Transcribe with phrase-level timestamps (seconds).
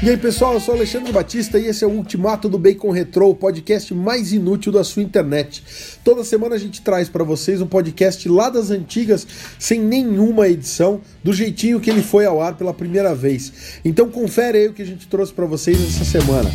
[0.00, 3.30] E aí pessoal, eu sou Alexandre Batista e esse é o Ultimato do Bacon Retro,
[3.30, 5.98] o podcast mais inútil da sua internet.
[6.04, 9.26] Toda semana a gente traz para vocês um podcast lá das antigas,
[9.58, 13.80] sem nenhuma edição, do jeitinho que ele foi ao ar pela primeira vez.
[13.84, 16.48] Então confere aí o que a gente trouxe para vocês essa semana.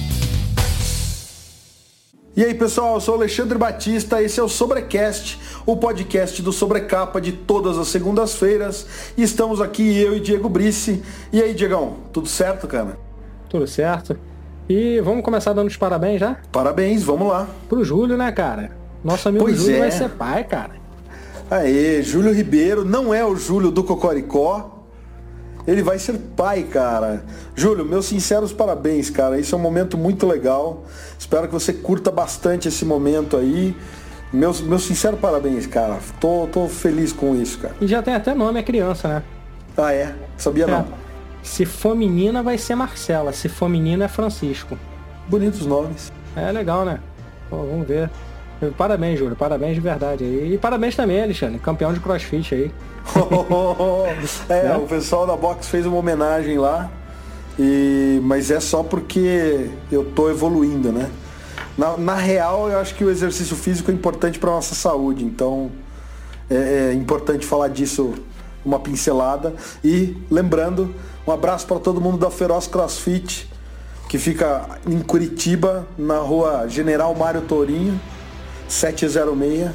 [2.38, 7.20] E aí pessoal, eu sou Alexandre Batista, esse é o Sobrecast, o podcast do Sobrecapa
[7.20, 8.88] de todas as segundas-feiras.
[9.18, 11.04] E estamos aqui eu e Diego Brice.
[11.34, 12.98] E aí, Diegão, tudo certo, cara?
[13.54, 14.18] Tudo certo.
[14.68, 16.38] E vamos começar dando os parabéns já?
[16.52, 17.48] Parabéns, vamos lá.
[17.70, 18.72] Pro Júlio, né, cara?
[19.04, 19.80] Nosso amigo pois Júlio é.
[19.80, 20.72] vai ser pai, cara.
[21.52, 24.86] Aê, Júlio Ribeiro não é o Júlio do Cocoricó.
[25.68, 27.24] Ele vai ser pai, cara.
[27.56, 29.40] Júlio, meus sinceros parabéns, cara.
[29.40, 30.84] Isso é um momento muito legal.
[31.20, 33.76] Espero que você curta bastante esse momento aí.
[34.32, 36.00] Meus, meus sinceros parabéns, cara.
[36.20, 37.76] Tô, tô feliz com isso, cara.
[37.80, 39.24] E já tem até nome a criança, né?
[39.78, 40.16] Ah, é?
[40.38, 40.68] Sabia é.
[40.68, 41.03] não.
[41.44, 43.34] Se for menina, vai ser Marcela.
[43.34, 44.78] Se for menino, é Francisco.
[45.28, 46.12] Bonitos nomes.
[46.36, 47.00] É legal, né?
[47.50, 48.10] Pô, vamos ver.
[48.78, 49.36] Parabéns, Júlio.
[49.36, 50.24] Parabéns de verdade.
[50.24, 51.60] E parabéns também, Alexandre.
[51.60, 52.72] Campeão de crossfit aí.
[54.50, 54.78] é, né?
[54.78, 56.90] o pessoal da Box fez uma homenagem lá.
[57.60, 58.22] E...
[58.24, 61.12] Mas é só porque eu tô evoluindo, né?
[61.78, 65.26] Na, na real, eu acho que o exercício físico é importante para nossa saúde.
[65.26, 65.70] Então,
[66.50, 68.14] é, é importante falar disso
[68.66, 69.54] uma pincelada.
[69.84, 70.94] E lembrando,
[71.26, 73.50] um abraço para todo mundo da Feroz CrossFit,
[74.10, 78.00] que fica em Curitiba, na rua General Mário Tourinho,
[78.68, 79.72] 706.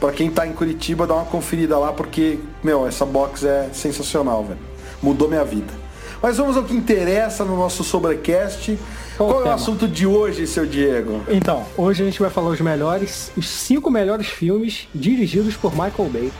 [0.00, 4.44] Para quem está em Curitiba, dá uma conferida lá, porque, meu, essa box é sensacional,
[4.44, 4.58] velho.
[5.02, 5.72] Mudou minha vida.
[6.20, 8.78] Mas vamos ao que interessa no nosso sobrecast.
[9.16, 11.22] Qual, Qual é o assunto de hoje, seu Diego?
[11.28, 16.10] Então, hoje a gente vai falar os melhores, os cinco melhores filmes dirigidos por Michael
[16.10, 16.32] Bay.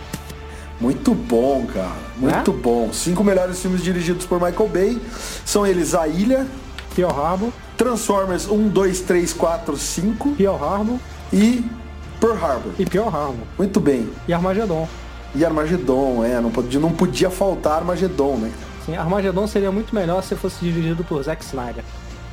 [0.80, 1.96] Muito bom, cara.
[2.16, 2.54] Muito é?
[2.54, 2.92] bom.
[2.92, 5.02] Cinco melhores filmes dirigidos por Michael Bay.
[5.44, 6.46] São eles A Ilha.
[6.94, 7.52] Pearl Harbor.
[7.76, 10.30] Transformers 1, 2, 3, 4, 5.
[10.32, 10.98] Pearl Harbor.
[11.32, 11.64] E
[12.20, 12.72] Pearl Harbor.
[12.78, 13.46] E Pearl Harbor.
[13.58, 14.08] Muito bem.
[14.26, 14.88] E Armagedon.
[15.34, 16.40] E Armagedon, é.
[16.40, 18.52] Não podia, não podia faltar Armagedon, né?
[18.84, 21.84] Sim, Armagedon seria muito melhor se fosse dirigido por Zack Snyder.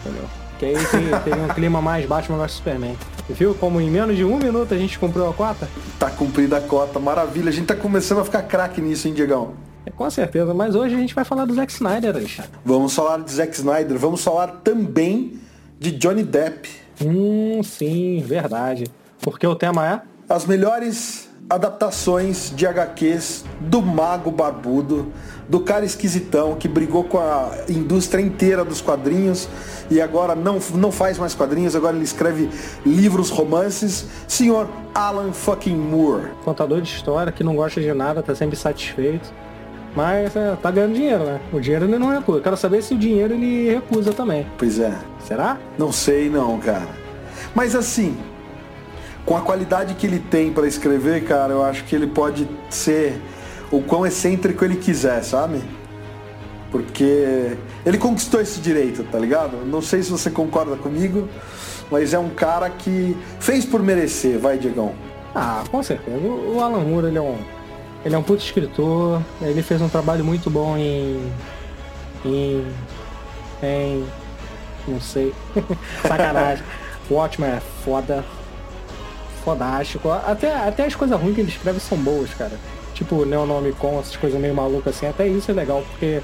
[0.02, 0.43] Entendeu?
[0.60, 0.76] Que aí
[1.24, 2.96] teria um clima mais Batman vs Superman.
[3.30, 5.68] Viu como em menos de um minuto a gente cumpriu a cota?
[5.98, 7.50] Tá cumprida a cota, maravilha.
[7.50, 9.54] A gente tá começando a ficar craque nisso, hein, Diegão?
[9.86, 12.52] É, com certeza, mas hoje a gente vai falar do Zack Snyder, Alexandre.
[12.64, 15.40] Vamos falar de Zack Snyder, vamos falar também
[15.80, 16.70] de Johnny Depp.
[17.04, 18.86] Hum, sim, verdade.
[19.22, 20.02] Porque o tema é?
[20.30, 25.12] As melhores adaptações de HQs do Mago Barbudo,
[25.48, 29.48] do cara esquisitão que brigou com a indústria inteira dos quadrinhos
[29.90, 32.50] e agora não, não faz mais quadrinhos, agora ele escreve
[32.86, 34.06] livros, romances.
[34.28, 36.30] Senhor Alan fucking Moore.
[36.44, 39.34] Contador de história que não gosta de nada, tá sempre satisfeito.
[39.96, 41.40] Mas é, tá ganhando dinheiro, né?
[41.52, 42.40] O dinheiro ele não recusa.
[42.40, 44.48] Eu quero saber se o dinheiro ele recusa também.
[44.58, 44.98] Pois é.
[45.20, 45.58] Será?
[45.78, 46.88] Não sei não, cara.
[47.54, 48.18] Mas assim,
[49.26, 53.22] com a qualidade que ele tem para escrever, cara, eu acho que ele pode ser
[53.74, 55.60] o quão excêntrico ele quiser, sabe?
[56.72, 59.66] Porque ele conquistou esse direito, tá ligado?
[59.66, 61.28] Não sei se você concorda comigo,
[61.90, 64.94] mas é um cara que fez por merecer, vai, Diegão.
[65.34, 66.18] Ah, com certeza.
[66.18, 67.38] O Alan Moore, ele é um,
[68.06, 71.32] ele é um puto escritor, ele fez um trabalho muito bom em.
[72.24, 72.68] em.
[73.64, 74.06] em.
[74.88, 75.34] não sei.
[76.08, 76.64] Sacanagem.
[77.10, 78.24] Watchmen é foda
[79.44, 80.10] fodástico.
[80.10, 82.54] Até, até as coisas ruins que ele escreve são boas, cara.
[82.94, 85.08] Tipo, Neonomicon, essas coisas meio malucas assim.
[85.08, 86.22] Até isso é legal, porque,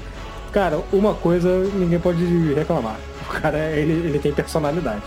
[0.52, 2.96] cara, uma coisa ninguém pode reclamar.
[3.28, 5.02] O cara, ele, ele tem personalidade.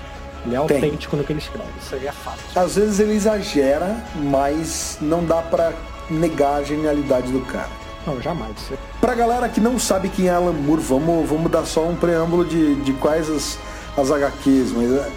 [0.45, 1.19] Ele é autêntico tem.
[1.19, 1.69] no que ele escreve.
[1.81, 2.39] Isso aí é fato.
[2.55, 5.73] Às vezes ele exagera, mas não dá para
[6.09, 7.69] negar a genialidade do cara.
[8.05, 8.51] Não, jamais.
[8.99, 12.43] Pra galera que não sabe quem é Alan Moore, vamos, vamos dar só um preâmbulo
[12.43, 13.57] de, de quais as,
[13.97, 15.11] as HQs, mas é,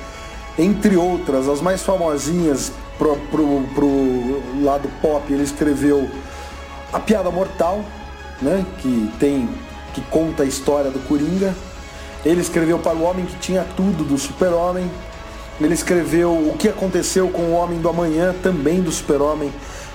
[0.59, 6.09] entre outras, as mais famosinhas pro, pro, pro lado pop, ele escreveu
[6.93, 7.85] A Piada Mortal,
[8.41, 8.65] né?
[8.79, 9.49] Que tem.
[9.95, 11.55] que conta a história do Coringa.
[12.25, 14.91] Ele escreveu para o Homem que Tinha Tudo, do Super-Homem.
[15.61, 19.51] Ele escreveu O que aconteceu com o Homem do Amanhã, também do Super-Homem,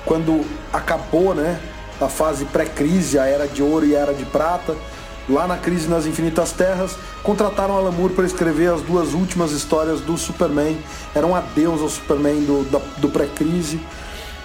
[0.06, 0.44] quando
[0.74, 1.60] acabou né,
[2.00, 4.76] a fase pré-crise, a Era de Ouro e a Era de Prata
[5.30, 10.02] lá na Crise nas Infinitas Terras, contrataram Alan Moore para escrever as duas últimas histórias
[10.02, 10.78] do Superman.
[11.14, 13.80] Era um adeus ao Superman do, do pré-crise.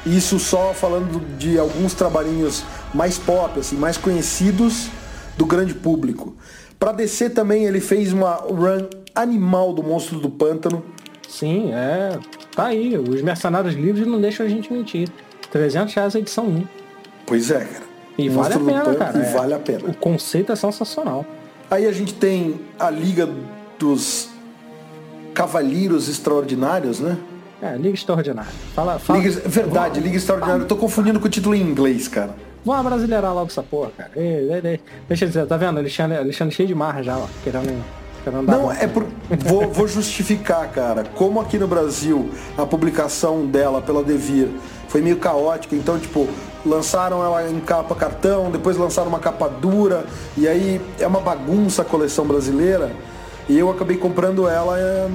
[0.07, 2.65] Isso só falando de alguns trabalhinhos
[2.95, 4.89] mais pop, assim, mais conhecidos
[5.37, 6.35] do grande público.
[6.79, 10.85] Para DC também ele fez uma run animal do Monstro do Pântano.
[11.29, 12.17] Sim, é.
[12.55, 12.97] Tá aí.
[12.97, 15.09] Os Mercenários Livres não deixam a gente mentir.
[15.51, 16.65] 300 reais a edição 1.
[17.27, 17.85] Pois é, cara.
[18.17, 19.19] E vale a pena, cara.
[19.19, 19.89] E é, vale a pena.
[19.89, 21.27] O conceito é sensacional.
[21.71, 23.29] Aí a gente tem a Liga
[23.79, 24.29] dos
[25.35, 27.19] Cavalheiros Extraordinários, né?
[27.63, 28.51] É, Liga Extraordinária.
[28.75, 29.19] Fala, fala.
[29.19, 30.63] Liga, verdade, Liga Extraordinária.
[30.63, 32.35] Eu tô confundindo com o título em inglês, cara.
[32.65, 34.11] Vamos brasileirar logo essa porra, cara.
[34.17, 34.81] Ei, ei, ei.
[35.09, 35.79] Deixa eu dizer, tá vendo?
[35.79, 37.27] Alexandre, Alexandre cheio de marra já, ó.
[37.45, 37.83] Querendo,
[38.25, 39.07] querendo Não, é por.
[39.39, 41.05] Vou, vou justificar, cara.
[41.15, 44.49] Como aqui no Brasil a publicação dela pela Devir
[44.89, 46.29] foi meio caótica, então, tipo,
[46.65, 50.05] lançaram ela em capa cartão, depois lançaram uma capa dura,
[50.37, 52.91] e aí é uma bagunça a coleção brasileira,
[53.49, 55.09] e eu acabei comprando ela é,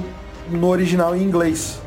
[0.50, 1.80] no original em inglês.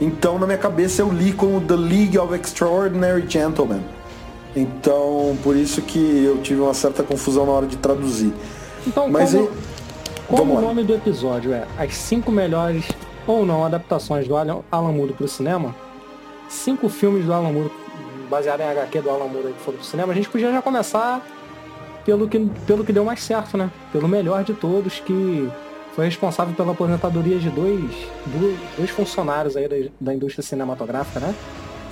[0.00, 3.80] Então, na minha cabeça, eu li como The League of Extraordinary Gentlemen.
[4.54, 8.32] Então, por isso que eu tive uma certa confusão na hora de traduzir.
[8.86, 9.50] Então, Mas como, aí-
[10.26, 12.84] como o nome do episódio é As cinco melhores
[13.26, 15.74] ou não adaptações do Alan, Moore pro cinema,
[16.48, 17.70] cinco filmes do Alan Moore
[18.30, 21.24] baseados em HQ do Alan Moore que foram pro cinema, a gente podia já começar
[22.04, 23.70] pelo que, pelo que deu mais certo, né?
[23.92, 25.48] Pelo melhor de todos, que
[25.96, 27.80] foi responsável pela aposentadoria de dois,
[28.26, 31.34] do- dois funcionários aí da, da indústria cinematográfica, né?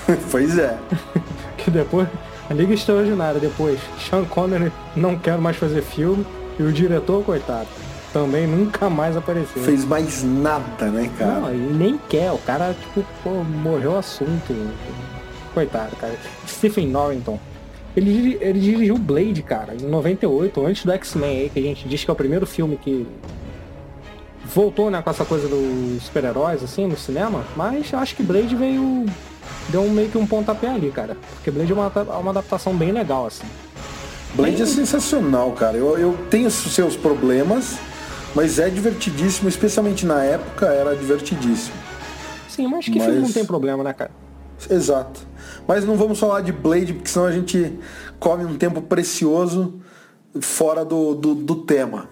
[0.31, 0.79] pois é.
[1.57, 2.07] Que depois,
[2.51, 6.27] a Liga Extraordinária, depois, Sean Connery não quer mais fazer filme,
[6.59, 7.67] e o diretor, coitado,
[8.13, 9.63] também nunca mais apareceu.
[9.63, 11.41] Fez mais nada, né, cara?
[11.41, 14.55] Não, ele nem quer, o cara, tipo, pô, morreu o assunto.
[15.55, 16.15] Coitado, cara.
[16.47, 17.41] Stephen Norrington.
[17.97, 22.05] Ele, ele dirigiu Blade, cara, em 98, antes do X-Men aí, que a gente diz
[22.05, 23.07] que é o primeiro filme que
[24.45, 29.07] voltou, né, com essa coisa dos super-heróis, assim, no cinema, mas acho que Blade veio.
[29.69, 31.17] deu meio que um pontapé ali, cara.
[31.35, 33.47] Porque Blade é uma, é uma adaptação bem legal, assim.
[34.35, 35.77] Blade é sensacional, cara.
[35.77, 37.77] Eu, eu tenho os seus problemas,
[38.35, 41.77] mas é divertidíssimo, especialmente na época era divertidíssimo.
[42.49, 44.11] Sim, mas que Mas- filme não tem problema, né, cara?
[44.71, 45.21] Exato.
[45.67, 47.79] Mas não vamos falar de Blade, porque senão a gente
[48.19, 49.81] come um tempo precioso
[50.41, 52.09] fora do, do, do tema.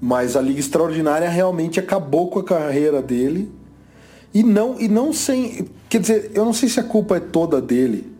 [0.00, 3.50] Mas a Liga Extraordinária realmente acabou com a carreira dele.
[4.34, 5.66] E não, e não sem.
[5.88, 8.12] Quer dizer, eu não sei se a culpa é toda dele.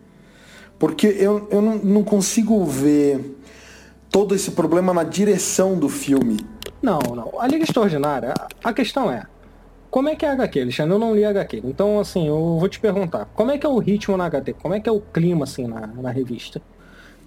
[0.78, 3.38] Porque eu, eu não, não consigo ver
[4.10, 6.38] todo esse problema na direção do filme.
[6.82, 7.40] Não, não.
[7.40, 8.32] A Liga Extraordinária,
[8.62, 9.24] a- questão é,
[9.90, 10.94] como é que é a HQ, Alexandre?
[10.94, 11.62] Eu não li a HQ.
[11.64, 14.54] Então, assim, eu vou te perguntar, como é que é o ritmo na HQ?
[14.54, 16.60] Como é que é o clima, assim, na, na revista?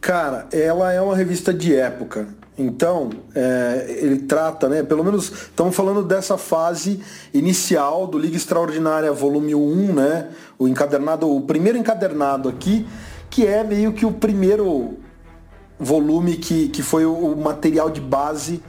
[0.01, 2.28] Cara, ela é uma revista de época.
[2.57, 4.84] Então, é, ele trata, né?
[4.84, 7.01] Pelo menos estamos falando dessa fase
[7.34, 10.30] inicial do Liga Extraordinária Volume 1, né?
[10.57, 12.86] O encadernado, o primeiro encadernado aqui,
[13.30, 14.98] que é meio que o primeiro
[15.80, 18.62] volume que, que foi o, o material de base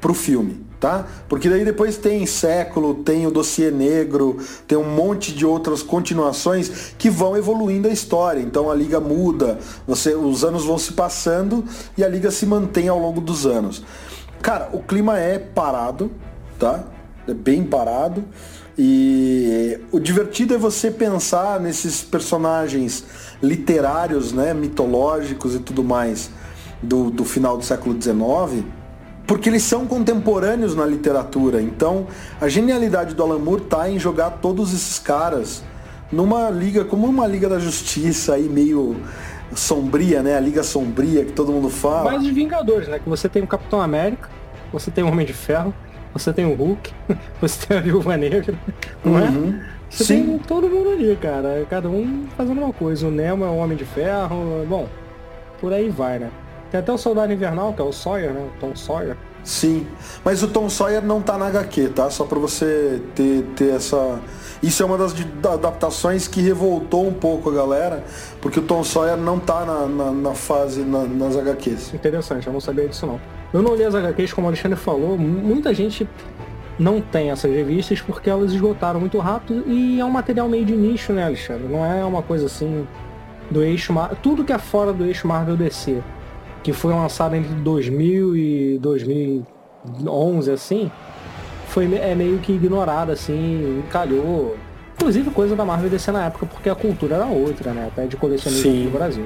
[0.00, 1.06] pro filme, tá?
[1.28, 6.92] Porque daí depois tem Século, tem o Dossiê Negro, tem um monte de outras continuações
[6.98, 8.40] que vão evoluindo a história.
[8.40, 11.64] Então a liga muda, você, os anos vão se passando
[11.96, 13.84] e a liga se mantém ao longo dos anos.
[14.42, 16.10] Cara, o clima é parado,
[16.58, 16.82] tá?
[17.28, 18.24] É bem parado.
[18.76, 23.04] E o divertido é você pensar nesses personagens
[23.40, 26.28] literários, né, mitológicos e tudo mais
[26.82, 28.64] do, do final do século XIX,
[29.32, 31.62] porque eles são contemporâneos na literatura.
[31.62, 32.06] Então,
[32.38, 35.64] a genialidade do Alan Moore tá em jogar todos esses caras
[36.12, 38.94] numa liga, como uma liga da justiça aí meio
[39.54, 40.36] sombria, né?
[40.36, 42.12] A liga sombria que todo mundo fala.
[42.12, 42.98] Mas os Vingadores, né?
[42.98, 44.28] Que você tem o Capitão América,
[44.70, 45.72] você tem o Homem de Ferro,
[46.12, 46.92] você tem o Hulk,
[47.40, 48.54] você tem a Viúva Negra,
[49.02, 49.30] não é?
[49.30, 49.60] Uhum.
[49.88, 50.26] Você Sim.
[50.26, 51.66] tem todo mundo ali, cara.
[51.70, 53.06] Cada um fazendo uma coisa.
[53.06, 54.86] O Nemo é o Homem de Ferro, bom,
[55.58, 56.28] por aí vai, né?
[56.72, 58.40] Tem até o Soldado Invernal, que é o Sawyer, né?
[58.40, 59.16] O Tom Sawyer.
[59.44, 59.86] Sim,
[60.24, 62.08] mas o Tom Sawyer não tá na HQ, tá?
[62.10, 64.18] Só pra você ter, ter essa.
[64.62, 65.12] Isso é uma das
[65.52, 68.04] adaptações que revoltou um pouco a galera,
[68.40, 71.92] porque o Tom Sawyer não tá na, na, na fase, na- nas HQs.
[71.94, 73.20] Interessante, eu não sabia disso não.
[73.52, 76.08] Eu não li as HQs, como o Alexandre falou, mu- muita gente
[76.78, 80.72] não tem essas revistas porque elas esgotaram muito rápido e é um material meio de
[80.76, 81.66] nicho, né, Alexandre?
[81.68, 82.86] Não é uma coisa assim
[83.50, 84.16] do eixo Marvel.
[84.22, 86.00] Tudo que é fora do eixo Marvel DC,
[86.62, 90.90] que foi lançado entre 2000 e 2011, assim,
[91.68, 94.56] foi é meio que ignorado, assim, calhou.
[94.94, 97.88] Inclusive coisa da Marvel DC na época, porque a cultura era outra, né?
[97.92, 98.84] Até de colecionismo Sim.
[98.84, 99.24] no Brasil.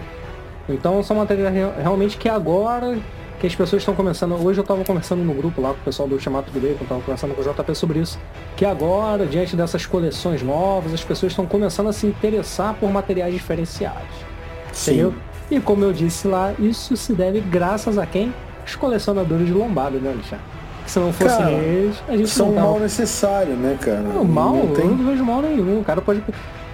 [0.69, 2.99] Então são matérias real- realmente que agora
[3.39, 4.33] que as pessoas estão começando.
[4.33, 7.01] Hoje eu estava conversando no grupo lá com o pessoal do Ultimato do Bacon, estava
[7.03, 8.19] conversando com o JP sobre isso.
[8.57, 13.35] Que agora, diante dessas coleções novas, as pessoas estão começando a se interessar por materiais
[13.35, 14.09] diferenciados.
[14.83, 15.15] Entendeu?
[15.51, 18.35] E como eu disse lá, isso se deve graças a quem?
[18.67, 20.45] Os colecionadores de lombada, né, Alexandre?
[20.85, 24.01] Que se não fossem Cara, eles, a gente São não tava mal necessário, né, cara?
[24.01, 24.87] não, mal, Não eu tem...
[24.87, 25.81] não vejo mal nenhum.
[25.81, 26.23] O cara pode.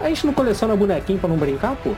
[0.00, 1.90] A gente não coleciona bonequinho pra não brincar, pô.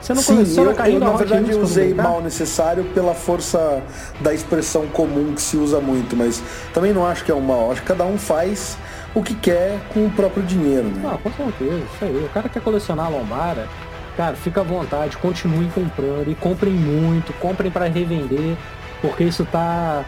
[0.00, 3.80] Você não Sim, coleciona eu, carrinho eu, na verdade eu usei mal necessário pela força
[4.20, 6.42] da expressão comum que se usa muito, mas
[6.74, 7.70] também não acho que é um mal.
[7.70, 8.76] Acho que cada um faz
[9.14, 11.02] o que quer com o próprio dinheiro, né?
[11.04, 12.24] Ah, com certeza, isso aí.
[12.24, 13.68] O cara quer colecionar a lombara,
[14.16, 18.56] cara, fica à vontade, continue comprando e comprem muito, comprem para revender,
[19.00, 20.04] porque isso tá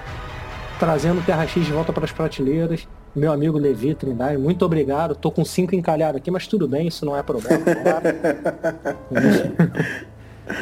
[0.78, 2.87] trazendo o Terra X de volta para as prateleiras.
[3.14, 5.14] Meu amigo Levi Trindade, muito obrigado.
[5.14, 7.64] Tô com cinco encalhados aqui, mas tudo bem, isso não é problema.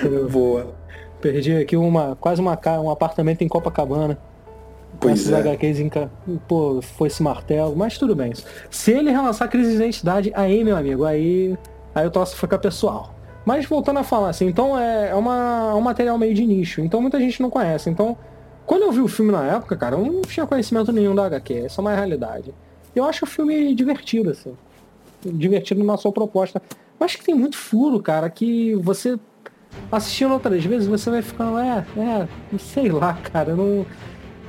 [0.05, 0.75] Eu Boa.
[1.21, 4.19] Perdi aqui uma, quase uma, um apartamento em Copacabana.
[5.01, 5.39] Pois esses é.
[5.39, 5.79] HQs
[6.47, 8.33] Pô, foi esse martelo, mas tudo bem.
[8.71, 11.57] Se ele relançar crise de identidade, aí, meu amigo, aí,
[11.95, 13.15] aí o troço fica pessoal.
[13.45, 16.81] Mas voltando a falar assim, então é, é, uma, é um material meio de nicho,
[16.81, 17.91] então muita gente não conhece.
[17.91, 18.17] Então,
[18.65, 21.55] quando eu vi o filme na época, cara, eu não tinha conhecimento nenhum da HQ,
[21.55, 22.55] essa é uma realidade.
[22.95, 24.55] Eu acho o filme divertido, assim.
[25.25, 26.63] Divertido na sua proposta.
[27.01, 29.19] Mas que tem muito furo, cara, que você
[29.91, 33.87] assistindo outras vezes, você vai ficando, é, é, sei lá, cara, não,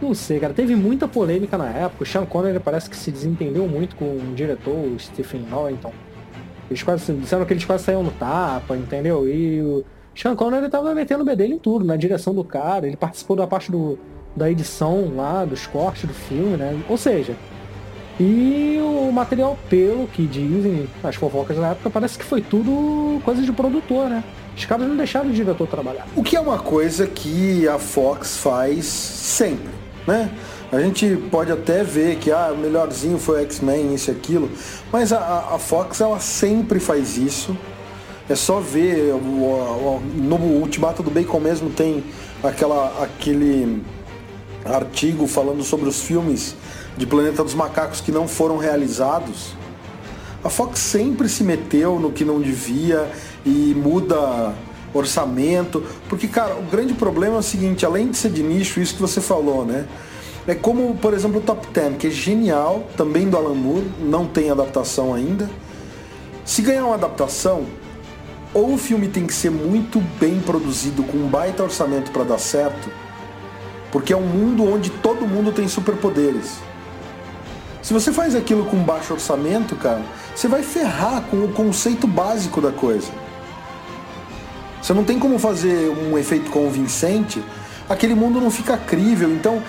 [0.02, 0.54] não sei, cara.
[0.54, 2.04] Teve muita polêmica na época.
[2.04, 5.94] O Sean Connery parece que se desentendeu muito com o diretor, o Stephen Norrington.
[6.74, 9.30] Eles quase disseram que eles quase saíram no tapa, entendeu?
[9.30, 12.88] E o Sean Connery tava metendo o bedelho em tudo, na direção do cara.
[12.88, 14.00] Ele participou da parte do,
[14.36, 16.82] da edição lá, dos cortes do filme, né?
[16.90, 17.36] Ou seja,
[18.20, 23.44] e o material pelo que dizem as fofocas na época, parece que foi tudo coisa
[23.44, 24.24] de produtor, né?
[24.56, 26.08] Os caras não deixaram o diretor trabalhar.
[26.16, 29.70] O que é uma coisa que a Fox faz sempre,
[30.08, 30.32] né?
[30.74, 34.50] A gente pode até ver que ah, o melhorzinho foi X-Men, isso e aquilo,
[34.92, 37.56] mas a, a Fox ela sempre faz isso.
[38.28, 42.04] É só ver o, o- no Ultimato do Bacon mesmo tem
[42.44, 43.84] aquela, aquele
[44.66, 46.56] artigo falando sobre os filmes
[46.98, 49.54] de Planeta dos Macacos que não foram realizados.
[50.44, 53.08] A Fox sempre se meteu no que não devia
[53.46, 54.56] e muda
[54.92, 58.96] orçamento, porque cara, o grande problema é o seguinte, além de ser de nicho, isso
[58.96, 59.86] que você falou, né?
[60.46, 64.26] É como, por exemplo, o Top Ten, que é genial, também do Alan Moore, não
[64.26, 65.50] tem adaptação ainda.
[66.44, 67.66] Se ganhar uma adaptação,
[68.54, 72.38] ou o filme tem que ser muito bem produzido, com um baita orçamento para dar
[72.38, 72.90] certo,
[73.90, 76.58] porque é um mundo onde todo mundo tem superpoderes.
[77.82, 80.02] Se você faz aquilo com baixo orçamento, cara,
[80.36, 83.08] você vai ferrar com o conceito básico da coisa.
[84.82, 87.42] Você não tem como fazer um efeito convincente,
[87.90, 89.32] aquele mundo não fica crível.
[89.32, 89.64] Então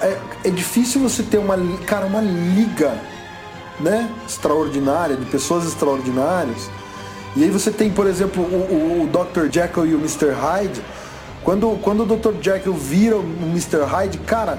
[0.00, 2.94] é, é difícil você ter uma, cara, uma liga,
[3.80, 6.70] né, extraordinária de pessoas extraordinárias.
[7.36, 9.50] E aí você tem, por exemplo, o, o- o Dr.
[9.52, 10.30] Jekyll e o Mr.
[10.30, 10.80] Hyde.
[11.42, 12.32] Quando, quando o Dr.
[12.40, 13.84] Jekyll vira o Mr.
[13.84, 14.58] Hyde, cara,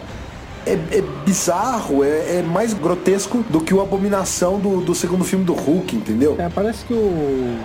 [0.68, 5.46] é, é bizarro, é, é mais grotesco do que o Abominação do, do segundo filme
[5.46, 6.36] do Hulk, entendeu?
[6.38, 7.58] É, parece que o.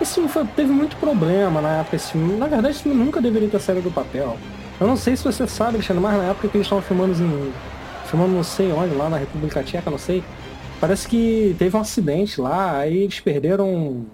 [0.00, 1.96] Esse filme foi- teve muito problema na época.
[1.96, 2.36] Esse filme.
[2.36, 4.36] Na verdade, esse filme nunca deveria ter saído do papel.
[4.80, 7.52] Eu não sei se você sabe, Alexandre, mas na época que eles estavam filmando em.
[8.06, 10.22] Filmando não sei onde, lá na República Tcheca, não sei.
[10.80, 14.04] Parece que teve um acidente lá, aí eles perderam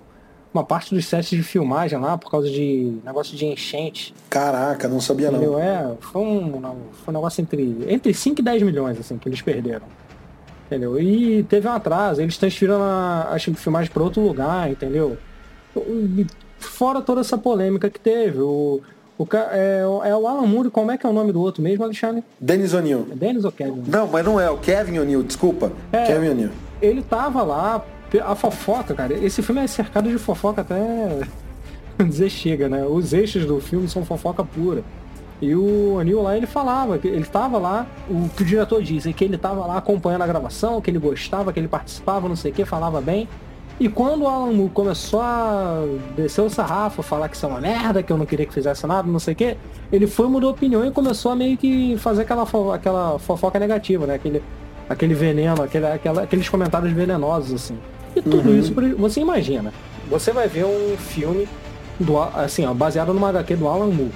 [0.55, 4.15] uma parte dos sets de filmagem lá por causa de negócio de enchente.
[4.31, 5.39] Caraca, não sabia não.
[5.39, 5.59] Entendeu?
[5.59, 9.29] É, foi um, não, foi um negócio entre, entre 5 e 10 milhões, assim, que
[9.29, 9.87] eles perderam.
[10.67, 10.99] Entendeu?
[11.01, 15.19] E teve um atraso, eles transferiram a- as filmagens para outro lugar, entendeu?
[15.77, 16.27] E
[16.59, 18.81] Fora toda essa polêmica que teve, o,
[19.19, 21.41] o, ca- é, o- é o Alan Moore, como é que é o nome do
[21.41, 22.23] outro mesmo, Alexandre?
[22.41, 23.07] Dennis O'Neill.
[23.11, 23.83] É Dennis ou Kevin?
[23.87, 25.73] Não, mas não é, o Kevin O'Neill, desculpa.
[25.93, 26.05] É.
[26.05, 26.51] Kevin O'Neill.
[26.81, 27.85] Ele tava lá,
[28.25, 31.21] a fofoca, cara, esse filme é cercado de fofoca até
[32.05, 32.85] dizer chega, né?
[32.85, 34.83] Os eixos do filme são fofoca pura.
[35.41, 39.07] E o Anil lá, ele falava, que ele tava lá, o que o diretor diz,
[39.07, 42.37] é que ele tava lá acompanhando a gravação, que ele gostava, que ele participava, não
[42.37, 43.29] sei o que, falava bem.
[43.85, 45.83] E quando o Alan Moore começou a
[46.15, 48.87] descer o sarrafo, falar que isso é uma merda, que eu não queria que fizesse
[48.87, 49.57] nada, não sei o que,
[49.93, 54.07] ele foi, mudou opinião e começou a meio que fazer aquela, fo- aquela fofoca negativa,
[54.07, 54.15] né?
[54.15, 54.41] Aquele,
[54.89, 57.77] aquele veneno, aquele, aquela- aqueles comentários venenosos, assim.
[58.15, 59.73] E tudo isso, por- você imagina,
[60.09, 61.49] você vai ver um filme
[61.99, 64.13] do, assim, ó, baseado numa HQ do Alan Moore,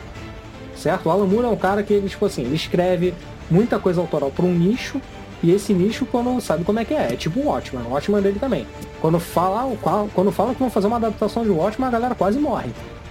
[0.76, 1.06] certo?
[1.06, 3.12] O Alan Moore é um cara que ele, tipo assim, ele escreve
[3.50, 5.00] muita coisa autoral para um nicho,
[5.46, 8.20] e esse nicho quando sabe como é que é, é tipo o Watchman, o Watchman
[8.22, 8.66] dele também.
[9.00, 9.70] Quando fala,
[10.14, 12.70] quando fala que vão fazer uma adaptação de Watchman, a galera quase morre.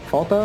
[0.09, 0.35] Falta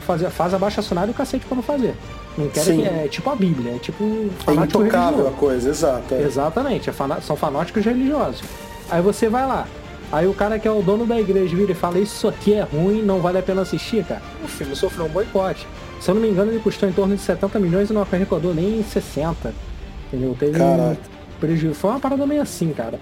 [0.00, 1.94] fazer, faz abaixo assinado e o cacete pra não fazer.
[2.36, 2.82] Não Sim.
[2.82, 4.04] que é tipo a Bíblia, é tipo
[4.46, 6.14] É intocável a coisa, exato.
[6.14, 6.22] é.
[6.22, 8.42] Exatamente, é fana- são fanáticos religiosos.
[8.90, 9.66] Aí você vai lá,
[10.12, 12.62] aí o cara que é o dono da igreja vira e fala, isso aqui é
[12.62, 14.22] ruim, não vale a pena assistir, cara.
[14.44, 15.66] O filme sofreu um boicote.
[16.00, 18.54] Se eu não me engano, ele custou em torno de 70 milhões e não arrecadou
[18.54, 19.52] nem 60.
[20.06, 20.36] Entendeu?
[20.38, 21.00] Teve um Caraca.
[21.38, 21.74] Prejuízo.
[21.74, 22.98] Foi uma parada meio assim, cara.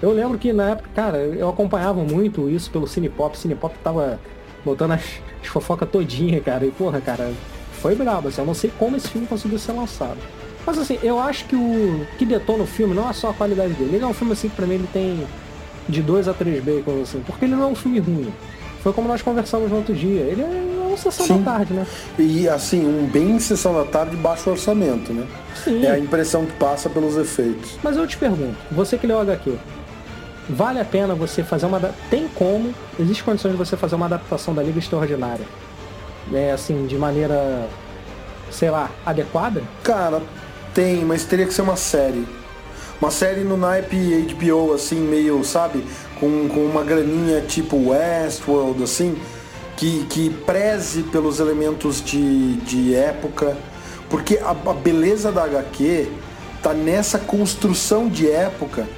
[0.00, 3.36] Eu lembro que na época, cara, eu acompanhava muito isso pelo Cinepop.
[3.36, 4.20] Cinepop tava
[4.64, 5.02] botando as,
[5.42, 6.64] as fofocas todinha, cara.
[6.64, 7.32] E porra, cara,
[7.72, 10.18] foi brabo, assim, eu não sei como esse filme conseguiu ser lançado.
[10.66, 13.72] Mas assim, eu acho que o que detona o filme não é só a qualidade
[13.74, 13.96] dele.
[13.96, 15.26] Ele é um filme assim que pra mim ele tem
[15.88, 18.32] de 2 a 3 bacons, assim, porque ele não é um filme ruim.
[18.88, 20.22] Foi como nós conversamos no outro dia.
[20.22, 21.42] Ele é uma sessão Sim.
[21.42, 21.86] da tarde, né?
[22.18, 25.26] E assim, um bem sessão da tarde baixo orçamento, né?
[25.62, 25.84] Sim.
[25.84, 27.78] É a impressão que passa pelos efeitos.
[27.82, 29.58] Mas eu te pergunto, você que leu HQ,
[30.48, 31.78] vale a pena você fazer uma.
[32.08, 35.44] Tem como, existe condições de você fazer uma adaptação da Liga Extraordinária?
[36.32, 37.68] É assim, de maneira,
[38.50, 39.62] sei lá, adequada?
[39.82, 40.22] Cara,
[40.72, 42.26] tem, mas teria que ser uma série.
[43.02, 45.84] Uma série no naipe HBO, assim, meio, sabe?
[46.20, 49.16] Com, com uma graninha tipo Westworld, assim,
[49.76, 53.56] que, que preze pelos elementos de, de época.
[54.10, 56.08] Porque a, a beleza da HQ
[56.62, 58.88] tá nessa construção de época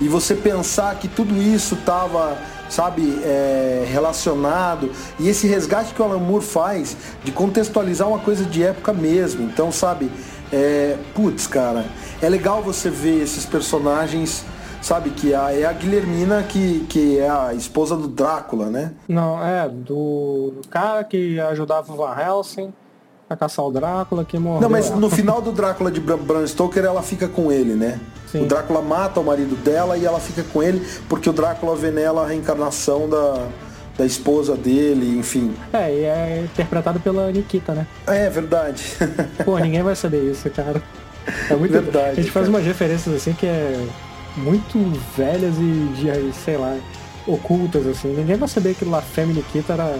[0.00, 4.90] e você pensar que tudo isso tava sabe, é, relacionado.
[5.18, 9.44] E esse resgate que o Alan Moore faz de contextualizar uma coisa de época mesmo.
[9.44, 10.10] Então, sabe,
[10.52, 11.86] é, putz, cara,
[12.20, 14.44] é legal você ver esses personagens,
[14.80, 18.92] sabe, que a, é a Guilhermina que, que é a esposa do Drácula, né?
[19.08, 22.72] Não, é, do cara que ajudava o Van Helsing
[23.28, 24.62] a caçar o Drácula que morreu.
[24.62, 28.00] Não, mas no final do Drácula de Bram Stoker ela fica com ele, né?
[28.26, 28.44] Sim.
[28.44, 31.90] O Drácula mata o marido dela e ela fica com ele porque o Drácula vê
[31.90, 33.46] nela a reencarnação da,
[33.98, 35.54] da esposa dele, enfim.
[35.72, 37.86] É, e é interpretado pela Nikita, né?
[38.06, 38.96] É, verdade.
[39.44, 40.82] Pô, ninguém vai saber isso, cara.
[41.50, 42.20] É muito verdade.
[42.20, 43.86] A gente faz umas referências assim que é
[44.36, 44.78] muito
[45.16, 46.76] velhas e de, sei lá,
[47.26, 48.08] ocultas assim.
[48.08, 49.98] Ninguém vai saber que La Femme Nikita era,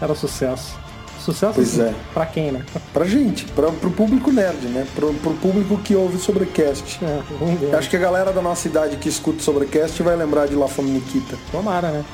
[0.00, 0.80] era sucesso.
[1.18, 1.94] Sucesso pois assim, é.
[2.12, 2.64] pra quem, né?
[2.92, 4.84] Pra gente, pra, pro público nerd, né?
[4.94, 6.98] Pro, pro público que ouve Sobrecast.
[7.04, 7.76] É.
[7.76, 10.90] Acho que a galera da nossa idade que escuta Sobrecast vai lembrar de La Femme
[10.90, 11.36] Nikita.
[11.52, 12.04] Tomara, né?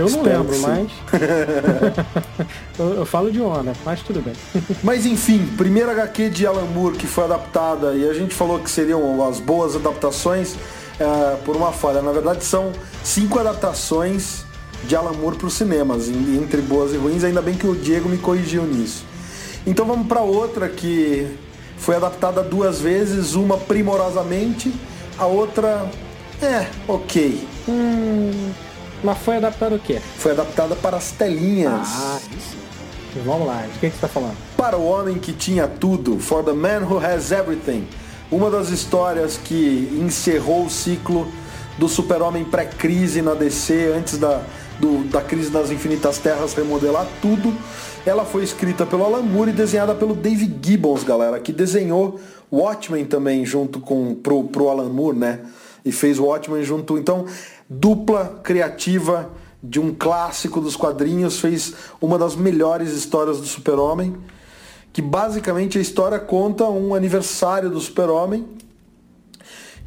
[0.00, 0.90] Eu não Espero lembro, mas.
[2.78, 4.32] eu, eu, falo de onda, mas tudo bem.
[4.82, 8.70] mas enfim, primeira HQ de Alan Moore que foi adaptada e a gente falou que
[8.70, 10.56] seriam as boas adaptações
[10.98, 12.00] é, por uma falha.
[12.00, 12.72] Na verdade, são
[13.04, 14.44] cinco adaptações
[14.84, 17.22] de Alan Moore para os cinemas, entre boas e ruins.
[17.22, 19.04] Ainda bem que o Diego me corrigiu nisso.
[19.66, 21.28] Então vamos para outra que
[21.76, 24.72] foi adaptada duas vezes, uma primorosamente,
[25.18, 25.90] a outra
[26.40, 27.46] é ok.
[27.68, 28.50] Hum.
[29.02, 30.00] Mas foi adaptada o quê?
[30.18, 31.88] Foi adaptada para as telinhas.
[31.92, 32.60] Ah, isso.
[33.24, 34.36] Vamos lá, de que, que você está falando?
[34.56, 37.86] Para o homem que tinha tudo, For the Man Who Has Everything.
[38.30, 41.26] Uma das histórias que encerrou o ciclo
[41.76, 44.42] do super-homem pré-crise na DC, antes da,
[44.78, 47.52] do, da crise das infinitas terras remodelar tudo.
[48.06, 52.20] Ela foi escrita pelo Alan Moore e desenhada pelo Dave Gibbons, galera, que desenhou
[52.52, 55.40] Watchmen também junto com pro, pro Alan Moore, né?
[55.84, 56.96] E fez Watchmen junto.
[56.96, 57.26] Então,
[57.70, 59.30] dupla criativa
[59.62, 64.16] de um clássico dos quadrinhos, fez uma das melhores histórias do Super-Homem,
[64.92, 68.44] que basicamente a história conta um aniversário do Super-Homem,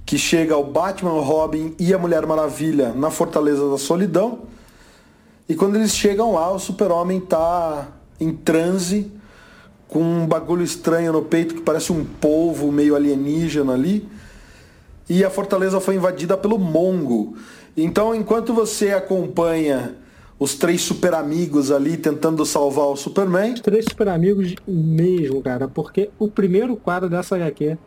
[0.06, 4.44] que chega ao Batman, Robin e a Mulher Maravilha na Fortaleza da Solidão.
[5.50, 9.12] E quando eles chegam lá, o Super-Homem tá em transe,
[9.88, 14.08] com um bagulho estranho no peito que parece um polvo meio alienígena ali.
[15.10, 17.36] E a fortaleza foi invadida pelo Mongo,
[17.76, 19.96] então, enquanto você acompanha
[20.40, 23.54] os três super amigos ali tentando salvar o Superman.
[23.54, 27.78] Os três super amigos mesmo, cara, porque o primeiro quadro dessa HQ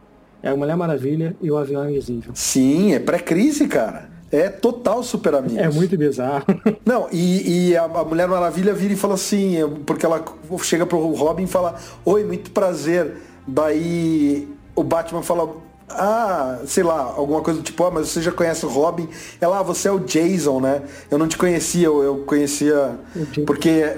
[0.43, 2.33] é a Mulher Maravilha e o Avião Invisível.
[2.35, 4.09] Sim, é pré-crise, cara.
[4.31, 5.59] É total super amigo.
[5.59, 6.45] É muito bizarro.
[6.85, 10.25] Não, e, e a, a, Mulher Maravilha vira e fala assim, porque ela
[10.63, 13.19] chega pro Robin e fala, oi, muito prazer.
[13.47, 15.57] Daí o Batman fala,
[15.89, 19.09] ah, sei lá, alguma coisa do tipo, ah, mas você já conhece o Robin.
[19.41, 20.83] Ela, ah, você é o Jason, né?
[21.11, 22.99] Eu não te conhecia, eu, eu conhecia.
[23.47, 23.97] Porque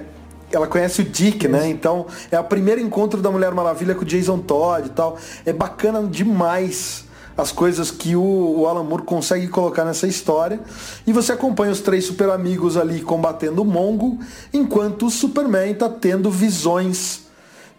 [0.53, 1.68] ela conhece o Dick, né?
[1.68, 5.16] Então é o primeiro encontro da Mulher Maravilha com o Jason Todd e tal.
[5.44, 7.05] É bacana demais
[7.37, 8.22] as coisas que o,
[8.59, 10.61] o Alan Moore consegue colocar nessa história.
[11.07, 14.18] E você acompanha os três super amigos ali combatendo o Mongo,
[14.53, 17.27] enquanto o Superman está tendo visões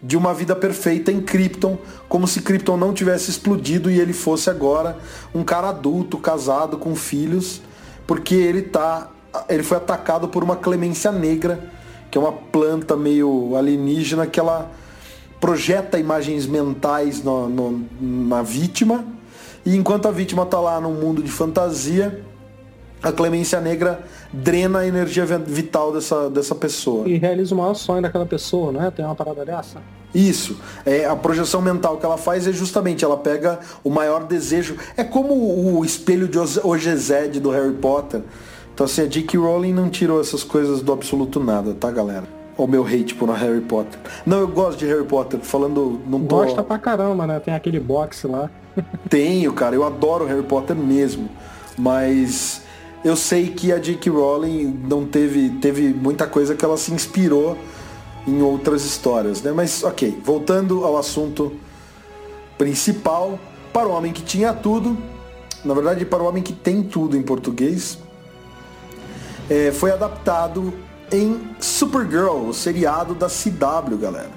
[0.02, 4.48] de uma vida perfeita em Krypton, como se Krypton não tivesse explodido e ele fosse
[4.48, 4.98] agora
[5.34, 7.60] um cara adulto, casado, com filhos,
[8.06, 9.10] porque ele tá
[9.48, 11.70] ele foi atacado por uma clemência negra,
[12.10, 14.70] que é uma planta meio alienígena que ela
[15.40, 19.04] projeta imagens mentais no, no, na vítima,
[19.64, 22.24] e enquanto a vítima está lá num mundo de fantasia,
[23.02, 24.00] a clemência negra
[24.32, 27.08] drena a energia vital dessa, dessa pessoa.
[27.08, 28.90] E realiza o maior sonho daquela pessoa, não é?
[28.90, 29.80] Tem uma parada dessa?
[30.14, 30.58] Isso.
[30.84, 34.76] É, a projeção mental que ela faz é justamente, ela pega o maior desejo.
[34.96, 38.22] É como o espelho de Ogezed do Harry Potter.
[38.74, 39.38] Então assim, a J.K.
[39.38, 42.24] Rowling não tirou essas coisas do absoluto nada, tá galera?
[42.56, 43.98] O meu hate por Harry Potter.
[44.26, 46.00] Não, eu gosto de Harry Potter, falando.
[46.06, 46.36] Não tô...
[46.36, 47.40] Gosta pra caramba, né?
[47.40, 48.50] Tem aquele box lá.
[49.08, 51.30] Tenho, cara, eu adoro Harry Potter mesmo.
[51.78, 52.62] Mas
[53.04, 54.10] eu sei que a J.K.
[54.10, 57.56] Rowling não teve, teve muita coisa que ela se inspirou
[58.26, 59.52] em outras histórias, né?
[59.52, 61.52] Mas ok, voltando ao assunto
[62.58, 63.38] principal,
[63.72, 64.98] para o homem que tinha tudo,
[65.64, 67.98] na verdade para o homem que tem tudo em português,
[69.48, 70.72] é, foi adaptado
[71.10, 74.30] em Supergirl, o seriado da CW, galera.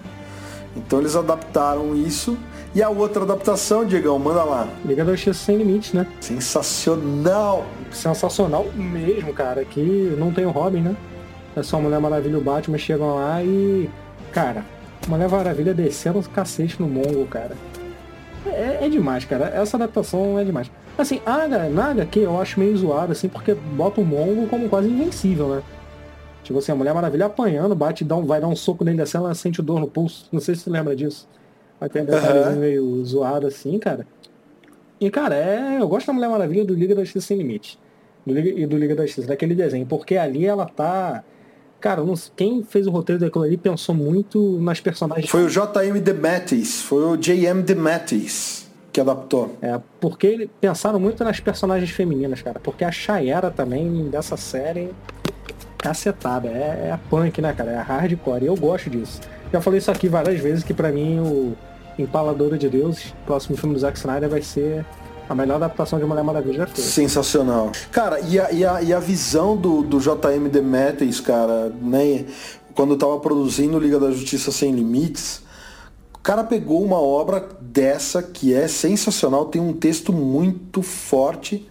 [0.75, 2.37] Então eles adaptaram isso.
[2.73, 4.67] E a outra adaptação, Diegão, manda lá.
[4.83, 6.07] Liga da Justiça Sem Limites, né?
[6.19, 7.67] Sensacional!
[7.93, 9.63] Sensacional mesmo, cara.
[9.63, 10.95] Que não tem o Robin, né?
[11.55, 13.89] É só Mulher Maravilha e o Batman chegam lá e.
[14.31, 14.65] Cara,
[15.07, 17.55] Mulher Maravilha descendo os cacete no Mongo, cara.
[18.45, 19.45] É, é, demais, cara.
[19.45, 20.69] Essa adaptação é demais.
[20.97, 24.89] Assim, a, na HQ eu acho meio zoado, assim, porque bota o Mongo como quase
[24.89, 25.63] invencível, né?
[26.43, 29.17] Tipo assim, a Mulher Maravilha apanhando, bate, dá um, vai dar um soco nele assim,
[29.17, 30.27] ela sente o dor no pulso.
[30.31, 31.27] Não sei se você lembra disso.
[31.81, 32.59] Um detalhezinho uhum.
[32.59, 34.05] meio zoado assim, cara.
[35.05, 37.77] E, cara, é, eu gosto da Mulher Maravilha do Liga da Justiça Sem Limite.
[38.25, 39.85] Do Liga, e do Liga da Justiça, daquele desenho.
[39.85, 41.23] Porque ali ela tá...
[41.81, 45.29] Cara, não, quem fez o roteiro daquilo ali pensou muito nas personagens.
[45.29, 45.99] Foi o J.M.
[45.99, 46.81] DeMatteis.
[46.81, 47.61] Foi o J.M.
[47.61, 48.63] DeMatteis
[48.93, 49.57] que adaptou.
[49.59, 52.59] É, porque pensaram muito nas personagens femininas, cara.
[52.59, 54.91] Porque a Shayera também, dessa série,
[55.79, 56.47] cacetada.
[56.47, 57.71] É, é a punk, né, cara?
[57.71, 58.43] É a hardcore.
[58.43, 59.19] E eu gosto disso.
[59.51, 61.53] Já falei isso aqui várias vezes, que para mim o
[61.97, 64.85] Empaladora de Deus, próximo filme do Zack Snyder, vai ser
[65.27, 66.87] a melhor adaptação de Mulher Maravilha já fez.
[66.87, 67.71] Sensacional.
[67.91, 72.25] Cara, e a, e a, e a visão do, do JM Demetrius, cara, né?
[72.75, 75.41] Quando tava produzindo Liga da Justiça Sem Limites,
[76.13, 81.69] o cara pegou uma obra dessa que é sensacional, tem um texto muito forte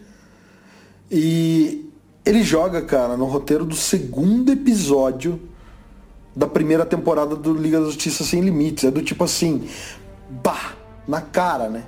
[1.11, 1.91] e
[2.25, 5.41] ele joga, cara, no roteiro do segundo episódio
[6.35, 8.85] da primeira temporada do Liga da Justiça Sem Limites.
[8.85, 9.69] É do tipo assim,
[10.43, 10.73] bah,
[11.07, 11.85] na cara, né?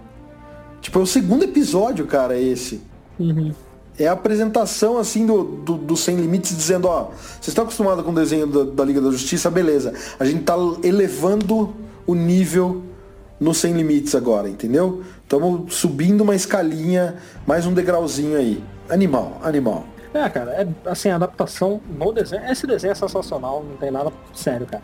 [0.81, 2.83] Tipo, é o segundo episódio, cara, esse.
[3.19, 3.53] Uhum.
[3.99, 8.11] É a apresentação, assim, do, do, do, Sem Limites, dizendo, ó, vocês estão acostumados com
[8.11, 9.95] o desenho da, da, Liga da Justiça, beleza.
[10.19, 11.75] A gente tá elevando
[12.07, 12.83] o nível
[13.39, 15.03] no Sem Limites agora, entendeu?
[15.23, 18.63] Estamos subindo uma escalinha, mais um degrauzinho aí.
[18.91, 19.85] Animal, animal.
[20.13, 22.43] É, cara, é assim, a adaptação no desenho.
[22.51, 24.83] Esse desenho é sensacional, não tem nada sério, cara.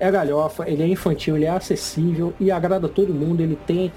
[0.00, 3.92] É galhofa, ele é infantil, ele é acessível e agrada todo mundo, ele tem.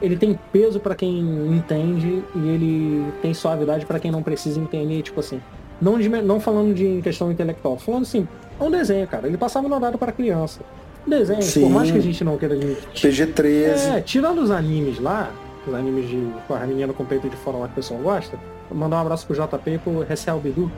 [0.00, 1.20] Ele tem peso para quem
[1.54, 5.40] entende e ele tem suavidade para quem não precisa entender, tipo assim.
[5.80, 8.26] Não, de, não falando de questão intelectual, falando assim,
[8.58, 9.28] é um desenho, cara.
[9.28, 10.60] Ele passava no horário para criança.
[11.06, 11.62] desenho, Sim.
[11.62, 12.88] por mais que a gente não queira admitir.
[12.94, 13.96] PG-13.
[13.96, 15.30] É, tirando os animes lá,
[15.66, 18.36] os animes de com a menina com peito de fora lá que o pessoal gosta,
[18.70, 20.70] mandar um abraço pro JP e pro Recel Bidu,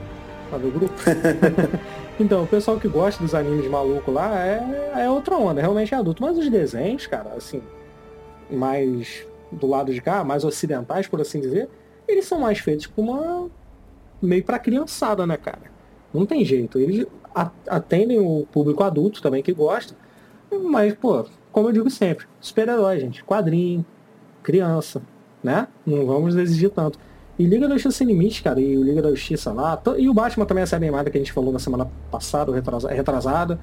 [0.51, 0.93] lá do grupo.
[2.19, 5.97] então, o pessoal que gosta dos animes malucos lá é, é outra onda, realmente é
[5.97, 6.21] adulto.
[6.21, 7.61] Mas os desenhos, cara, assim,
[8.49, 11.69] mais do lado de cá, mais ocidentais, por assim dizer,
[12.07, 13.49] eles são mais feitos com uma.
[14.21, 15.73] meio pra criançada, né, cara?
[16.13, 16.79] Não tem jeito.
[16.79, 17.05] Eles
[17.67, 19.95] atendem o público adulto também que gosta.
[20.51, 23.23] Mas, pô, como eu digo sempre, super-herói, gente.
[23.23, 23.85] Quadrinho,
[24.41, 25.01] criança,
[25.43, 25.67] né?
[25.85, 26.99] Não vamos exigir tanto.
[27.37, 30.13] E Liga da Justiça Sem Limite, cara, e o Liga da Justiça lá, e o
[30.13, 32.51] Batman também, a série animada que a gente falou na semana passada,
[32.89, 33.59] retrasada,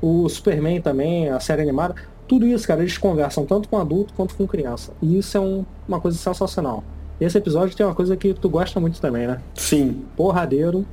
[0.00, 1.94] o Superman também, a série animada,
[2.26, 4.92] tudo isso, cara, eles conversam tanto com adulto quanto com criança.
[5.02, 6.82] E isso é um, uma coisa sensacional.
[7.20, 9.40] Esse episódio tem uma coisa que tu gosta muito também, né?
[9.54, 10.02] Sim.
[10.16, 10.86] Porradeiro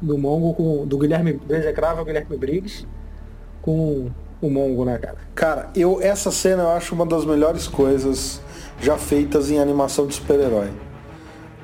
[0.00, 0.86] do Mongo com.
[0.86, 1.34] do Guilherme.
[1.34, 2.86] Do execrável Guilherme Briggs
[3.62, 5.18] com o Mongo, né, cara?
[5.34, 8.40] Cara, eu essa cena eu acho uma das melhores coisas
[8.80, 10.70] já feitas em animação de super-herói.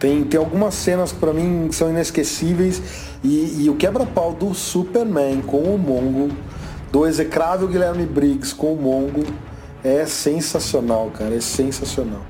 [0.03, 2.83] Tem, tem algumas cenas que pra mim são inesquecíveis
[3.23, 6.35] e, e o quebra-pau do Superman com o Mongo,
[6.91, 9.25] do execrável Guilherme Briggs com o Mongo,
[9.85, 12.23] é sensacional, cara, é sensacional.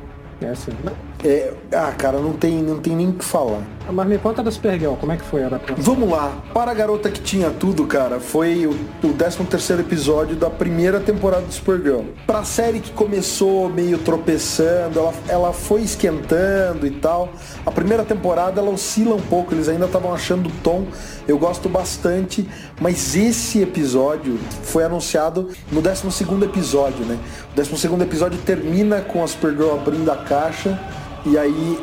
[0.42, 0.92] É assim, né?
[1.24, 3.62] É, ah, cara, não tem, não tem nem o que falar.
[3.90, 5.82] Mas me conta da Supergirl, como é que foi a adaptação?
[5.82, 6.42] Vamos lá.
[6.52, 8.70] Para a garota que tinha tudo, cara, foi o,
[9.02, 12.02] o 13 terceiro episódio da primeira temporada do Supergirl.
[12.26, 17.28] Pra série que começou meio tropeçando, ela, ela foi esquentando e tal.
[17.64, 20.87] A primeira temporada ela oscila um pouco, eles ainda estavam achando o tom.
[21.28, 22.48] Eu gosto bastante,
[22.80, 27.16] mas esse episódio foi anunciado no 12 segundo episódio, né?
[27.52, 30.78] O 12 segundo episódio termina com a Supergirl abrindo a caixa
[31.24, 31.78] e aí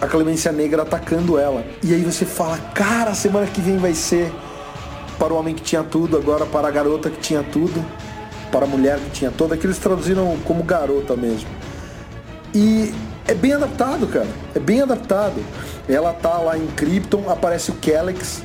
[0.00, 1.64] a Clemência Negra atacando ela.
[1.82, 4.32] E aí você fala, cara, semana que vem vai ser
[5.18, 7.84] para o homem que tinha tudo, agora para a garota que tinha tudo,
[8.50, 9.54] para a mulher que tinha tudo.
[9.54, 11.48] Aqui eles traduziram como garota mesmo.
[12.54, 12.92] E
[13.26, 14.26] é bem adaptado, cara.
[14.54, 15.42] É bem adaptado.
[15.88, 18.42] Ela tá lá em Krypton, aparece o Calyx,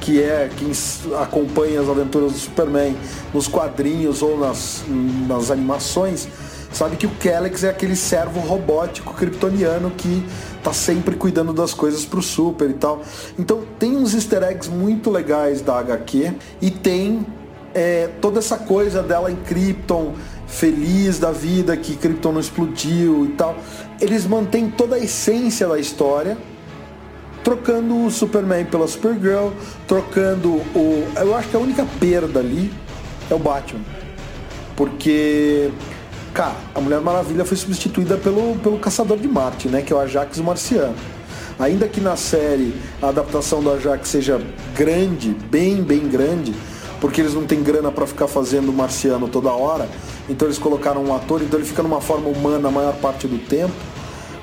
[0.00, 0.72] que é quem
[1.20, 2.96] acompanha as aventuras do Superman
[3.32, 4.84] nos quadrinhos ou nas,
[5.28, 6.28] nas animações,
[6.76, 10.22] sabe que o Calyx é aquele servo robótico kryptoniano que
[10.62, 13.02] tá sempre cuidando das coisas pro Super e tal.
[13.38, 17.26] Então tem uns easter eggs muito legais da HQ e tem
[17.74, 20.14] é, toda essa coisa dela em Krypton,
[20.46, 23.56] feliz da vida que Krypton não explodiu e tal.
[24.00, 26.36] Eles mantêm toda a essência da história
[27.42, 29.50] trocando o Superman pela Supergirl,
[29.86, 31.06] trocando o.
[31.16, 32.72] Eu acho que a única perda ali
[33.30, 33.80] é o Batman.
[34.74, 35.70] Porque,
[36.36, 39.80] cara, a Mulher Maravilha foi substituída pelo, pelo Caçador de Marte, né?
[39.80, 40.94] Que é o Ajax Marciano.
[41.58, 44.38] Ainda que na série a adaptação do Ajax seja
[44.76, 46.54] grande, bem, bem grande,
[47.00, 49.88] porque eles não têm grana para ficar fazendo marciano toda hora,
[50.28, 53.38] então eles colocaram um ator, então ele fica numa forma humana a maior parte do
[53.38, 53.72] tempo.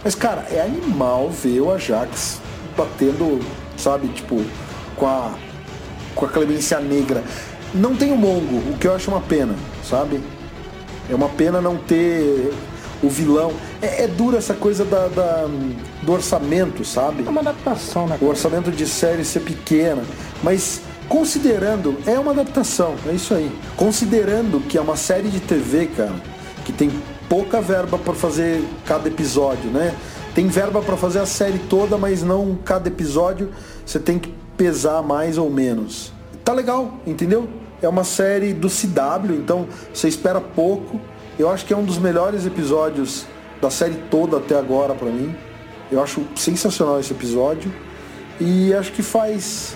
[0.04, 2.42] Mas, cara, é animal ver o Ajax
[2.76, 3.40] batendo,
[3.78, 4.42] sabe, tipo,
[4.96, 5.36] com a,
[6.16, 7.24] com a clemência negra.
[7.72, 9.56] Não tem o Mongo, o que eu acho uma pena,
[9.88, 10.20] sabe?
[11.10, 12.54] É uma pena não ter
[13.02, 13.52] o vilão.
[13.82, 15.48] É, é dura essa coisa da, da,
[16.02, 17.24] do orçamento, sabe?
[17.26, 18.18] É uma adaptação, né?
[18.22, 20.04] O orçamento de série ser pequena.
[20.42, 23.52] Mas considerando, é uma adaptação, é isso aí.
[23.76, 26.16] Considerando que é uma série de TV, cara,
[26.66, 26.92] que tem
[27.28, 29.94] pouca verba para fazer cada episódio, né?
[30.34, 33.52] tem verba para fazer a série toda, mas não cada episódio.
[33.86, 36.12] Você tem que pesar mais ou menos.
[36.44, 37.48] Tá legal, entendeu?
[37.84, 41.00] É uma série do CW, então você espera pouco.
[41.38, 43.26] Eu acho que é um dos melhores episódios
[43.62, 45.36] da série toda até agora para mim.
[45.92, 47.72] Eu acho sensacional esse episódio
[48.40, 49.76] e acho que faz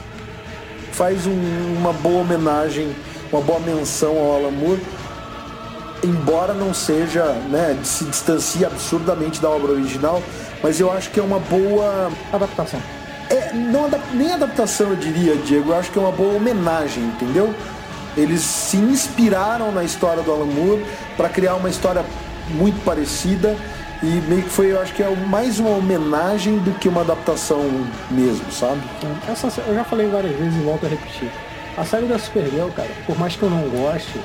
[0.92, 2.96] faz um, uma boa homenagem,
[3.32, 4.82] uma boa menção ao Alan Moore
[6.04, 10.22] embora não seja, né, se distancie absurdamente da obra original,
[10.62, 12.82] mas eu acho que é uma boa adaptação.
[13.30, 17.54] É, não nem adaptação eu diria, Diego, eu acho que é uma boa homenagem, entendeu?
[18.18, 22.04] Eles se inspiraram na história do Alan Moore para criar uma história
[22.50, 23.56] muito parecida
[24.02, 27.64] e meio que foi, eu acho que é mais uma homenagem do que uma adaptação
[28.12, 28.82] mesmo, sabe?
[29.28, 31.32] Essa, eu já falei várias vezes e volto a repetir.
[31.78, 34.20] A série da Supergirl, cara, por mais que eu não goste,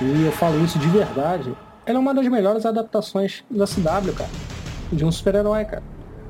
[0.00, 4.30] e eu falo isso de verdade, ela é uma das melhores adaptações da CW, cara
[4.92, 5.82] de um super-herói, cara.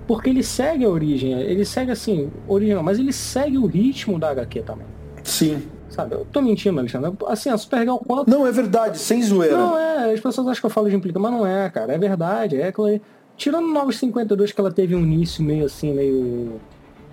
[0.07, 4.31] Porque ele segue a origem, ele segue assim, original, mas ele segue o ritmo da
[4.31, 4.87] HQ também.
[5.23, 5.63] Sim.
[5.99, 7.13] Sabe, eu tô mentindo, Alexandre.
[7.27, 8.31] Assim, a Supergirl quanto.
[8.31, 9.57] Não, é verdade, sem zoeira.
[9.57, 11.93] Não, é, as pessoas acham que eu falo de implica, mas não é, cara.
[11.93, 12.57] É verdade.
[12.61, 13.01] É aquela.
[13.37, 16.61] Tirando Novos 52, que ela teve um início meio assim, meio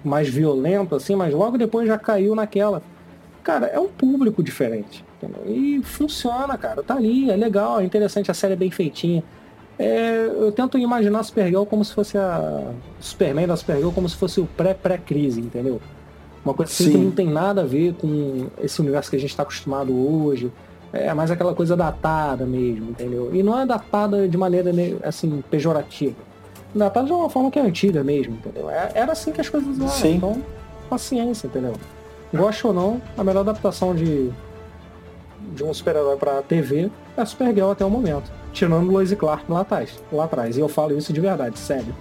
[0.04, 2.84] mais violento, assim, mas logo depois já caiu naquela.
[3.44, 5.04] Cara, é um público diferente.
[5.20, 5.42] Entendeu?
[5.48, 6.84] E funciona, cara.
[6.84, 9.24] Tá ali, é legal, é interessante, a série é bem feitinha.
[9.80, 14.16] É, eu tento imaginar a Supergirl como se fosse a Superman da Supergirl como se
[14.16, 15.82] fosse o pré-pré-crise, entendeu?
[16.46, 19.32] Uma coisa assim que não tem nada a ver com esse universo que a gente
[19.32, 20.52] está acostumado hoje.
[20.94, 23.30] É mais aquela coisa datada mesmo, entendeu?
[23.34, 24.72] E não é datada de maneira
[25.04, 26.16] assim pejorativa.
[26.74, 28.70] Datada de uma forma que é antiga mesmo, entendeu?
[28.70, 29.90] É, era assim que as coisas eram.
[29.90, 30.16] Sim.
[30.16, 30.42] Então,
[30.90, 31.74] paciência, entendeu?
[32.34, 34.30] Gosto ou não, a melhor adaptação de,
[35.54, 39.52] de um super-herói pra TV é a Supergirl até o momento tirando Lois e Clark
[39.52, 40.58] lá atrás, lá atrás.
[40.58, 41.94] E eu falo isso de verdade, sério.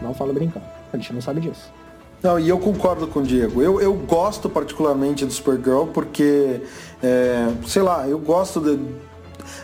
[0.00, 0.64] Não falo brincando.
[0.92, 1.70] A gente não sabe disso.
[2.22, 3.62] Não, e eu concordo com o Diego.
[3.62, 6.60] Eu, eu gosto particularmente do Supergirl porque,
[7.02, 8.78] é, sei lá, eu gosto de,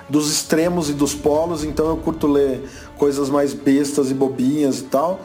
[0.09, 2.67] dos extremos e dos polos, então eu curto ler
[2.97, 5.21] coisas mais bestas e bobinhas e tal.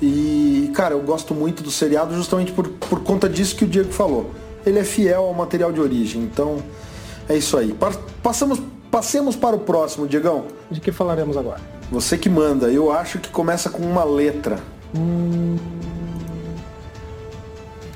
[0.00, 3.92] E, cara, eu gosto muito do seriado justamente por, por conta disso que o Diego
[3.92, 4.30] falou.
[4.64, 6.62] Ele é fiel ao material de origem, então
[7.28, 7.76] é isso aí.
[8.22, 10.46] Passamos Passemos para o próximo, Diegão.
[10.68, 11.60] De que falaremos agora?
[11.92, 12.68] Você que manda.
[12.72, 14.58] Eu acho que começa com uma letra.
[14.96, 15.56] Hum...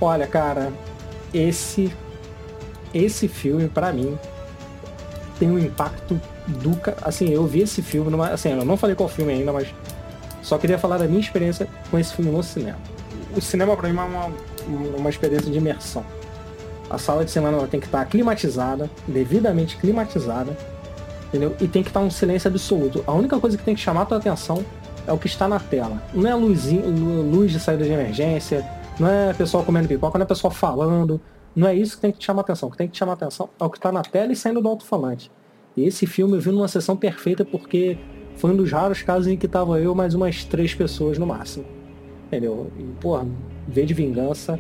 [0.01, 0.73] Olha, cara,
[1.33, 1.93] esse
[2.93, 4.17] esse filme para mim
[5.39, 9.09] tem um impacto do assim, eu vi esse filme numa, assim, eu não falei qual
[9.09, 9.75] filme ainda, mas
[10.43, 12.79] só queria falar da minha experiência com esse filme no cinema.
[13.37, 14.33] O cinema para mim é uma,
[14.97, 16.05] uma experiência de imersão.
[16.89, 20.57] A sala de cinema ela tem que estar climatizada, devidamente climatizada
[21.35, 21.57] entendeu?
[21.61, 23.03] E tem que estar um silêncio absoluto.
[23.07, 24.65] A única coisa que tem que chamar a tua atenção
[25.07, 26.01] é o que está na tela.
[26.15, 28.65] Não é luzinha, luz de saída de emergência,
[28.99, 31.21] não é pessoal comendo pipoca, não é pessoal falando.
[31.55, 32.69] Não é isso que tem que te chamar atenção.
[32.69, 34.61] O que tem que te chamar atenção é o que está na tela e saindo
[34.61, 35.31] do alto-falante.
[35.77, 37.99] E esse filme eu vi numa sessão perfeita porque
[38.37, 41.65] foi um dos raros casos em que tava eu mais umas três pessoas no máximo.
[42.27, 42.71] Entendeu?
[42.79, 43.27] E, porra,
[43.69, 44.59] ver de vingança,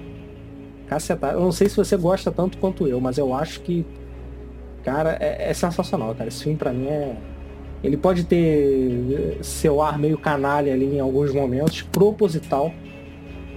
[0.86, 1.34] cacetar.
[1.34, 3.84] Eu não sei se você gosta tanto quanto eu, mas eu acho que
[4.84, 6.28] Cara, é, é, sensacional, cara.
[6.28, 7.16] Esse filme pra mim é,
[7.82, 12.72] Ele pode ter seu ar meio canalha ali em alguns momentos, proposital,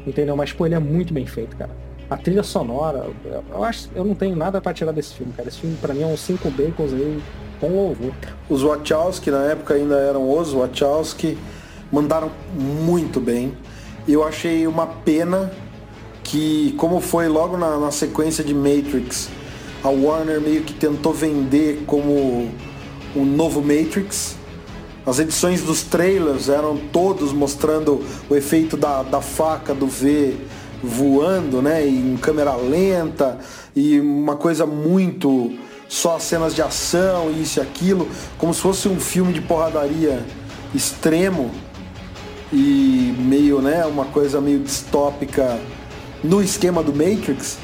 [0.07, 0.35] entendeu?
[0.35, 1.71] Mas, pô, ele é muito bem feito, cara.
[2.09, 3.05] A trilha sonora,
[3.51, 5.49] eu acho, eu não tenho nada para tirar desse filme, cara.
[5.49, 7.21] Esse filme, para mim, é um cinco bacons aí
[7.59, 8.13] com louvor.
[8.49, 11.37] Os Wachowski, na época ainda eram os Wachowski,
[11.91, 13.53] mandaram muito bem.
[14.07, 15.51] Eu achei uma pena
[16.23, 19.29] que, como foi logo na, na sequência de Matrix,
[19.83, 22.49] a Warner meio que tentou vender como
[23.15, 24.36] o novo Matrix.
[25.07, 30.35] As edições dos trailers eram todos mostrando o efeito da, da faca do V
[30.83, 33.39] voando, né, em câmera lenta
[33.73, 38.05] e uma coisa muito só cenas de ação, isso e aquilo,
[38.37, 40.25] como se fosse um filme de porradaria
[40.75, 41.51] extremo
[42.51, 45.57] e meio, né, uma coisa meio distópica
[46.21, 47.57] no esquema do Matrix.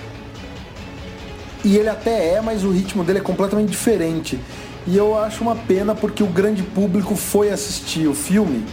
[1.65, 4.39] E ele até é, mas o ritmo dele é completamente diferente.
[4.86, 8.65] E eu acho uma pena porque o grande público foi assistir o filme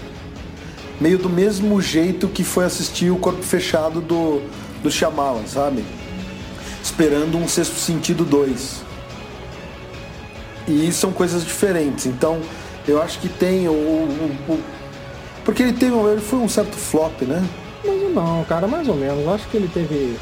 [1.00, 4.42] meio do mesmo jeito que foi assistir o Corpo Fechado do,
[4.82, 5.84] do Shyamalan, sabe?
[6.82, 8.82] Esperando um Sexto Sentido 2.
[10.68, 12.06] E são coisas diferentes.
[12.06, 12.40] Então,
[12.86, 14.60] eu acho que tem o, o, o
[15.44, 17.42] porque ele teve, ele foi um certo flop, né?
[17.84, 19.24] Mas não, cara, mais ou menos.
[19.24, 20.16] Eu acho que ele teve,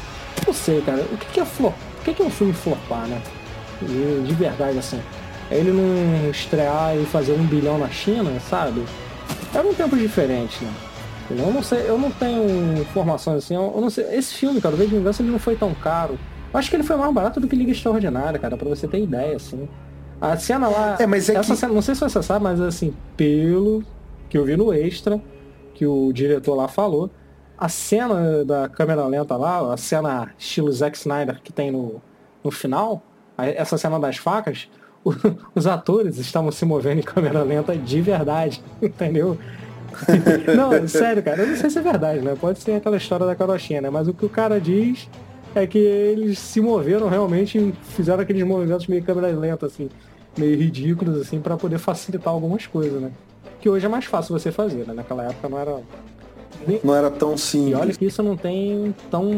[0.47, 1.05] não sei, cara.
[1.11, 1.75] O que, é flop?
[1.99, 3.21] O que é um filme flopar, né?
[3.81, 4.99] De verdade, assim.
[5.51, 8.83] É ele não estrear e fazer um bilhão na China, sabe?
[9.53, 10.71] Era um tempo diferente, né?
[11.31, 14.05] Eu não sei, eu não tenho informações assim, eu não sei.
[14.15, 16.17] Esse filme, cara, o V de Vingança, ele não foi tão caro.
[16.51, 19.01] Eu acho que ele foi mais barato do que Liga Extraordinária, cara, pra você ter
[19.01, 19.69] ideia, assim.
[20.19, 20.97] A cena lá.
[20.99, 21.59] É, mas é essa que...
[21.59, 23.83] cena, não sei se você sabe, mas assim, pelo
[24.27, 25.21] que eu vi no extra,
[25.75, 27.09] que o diretor lá falou,
[27.57, 32.01] a cena da câmera lenta lá, a cena estilo Zack Snyder que tem no,
[32.43, 33.03] no final,
[33.37, 34.67] essa cena das facas,
[35.55, 39.37] os atores estavam se movendo em câmera lenta de verdade, entendeu?
[40.55, 42.35] não, sério, cara, eu não sei se é verdade, né?
[42.39, 43.89] Pode ser aquela história da carochinha, né?
[43.89, 45.09] Mas o que o cara diz
[45.55, 49.89] é que eles se moveram realmente e fizeram aqueles movimentos meio câmera lenta, assim,
[50.37, 53.11] meio ridículos, assim, para poder facilitar algumas coisas, né?
[53.59, 54.93] Que hoje é mais fácil você fazer, né?
[54.93, 55.79] Naquela época não era
[56.83, 57.71] não era tão simples.
[57.71, 59.29] E olha que isso não tem tão.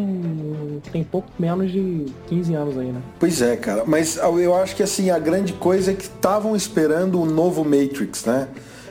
[0.91, 3.01] tem pouco menos de 15 anos aí, né?
[3.19, 3.84] Pois é, cara.
[3.86, 8.25] Mas eu acho que assim, a grande coisa é que estavam esperando o novo Matrix,
[8.25, 8.47] né?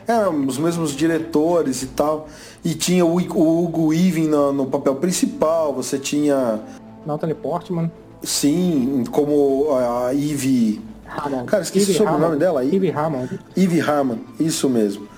[0.06, 2.28] Eram os mesmos diretores e tal.
[2.64, 6.60] E tinha o, Hugo Weaving no, no, papel principal, você tinha.
[7.06, 7.90] Natalie Portman.
[8.22, 10.80] Sim, como a Eve.
[11.06, 11.46] Hammond.
[11.46, 12.74] Cara, esqueci o sobrenome dela aí.
[12.74, 13.40] Eve Hammond.
[13.56, 15.08] Eve Hammond, isso mesmo.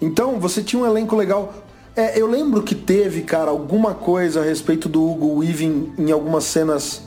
[0.00, 1.52] Então, você tinha um elenco legal.
[1.98, 6.44] É, eu lembro que teve, cara, alguma coisa a respeito do Hugo Weaving em algumas
[6.44, 7.02] cenas.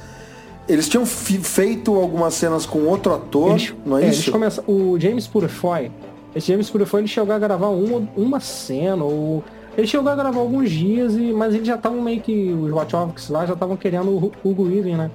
[0.68, 4.30] Eles tinham feito algumas cenas com outro ator, eles, não é, é isso?
[4.30, 5.90] Começam, o James Purefoy,
[6.36, 9.42] esse James Purefoy ele chegou a gravar uma, uma cena, ou
[9.78, 13.30] ele chegou a gravar alguns dias, e, mas eles já estavam meio que, os Wachowskis
[13.30, 15.12] lá já estavam querendo o Hugo Weaving, né?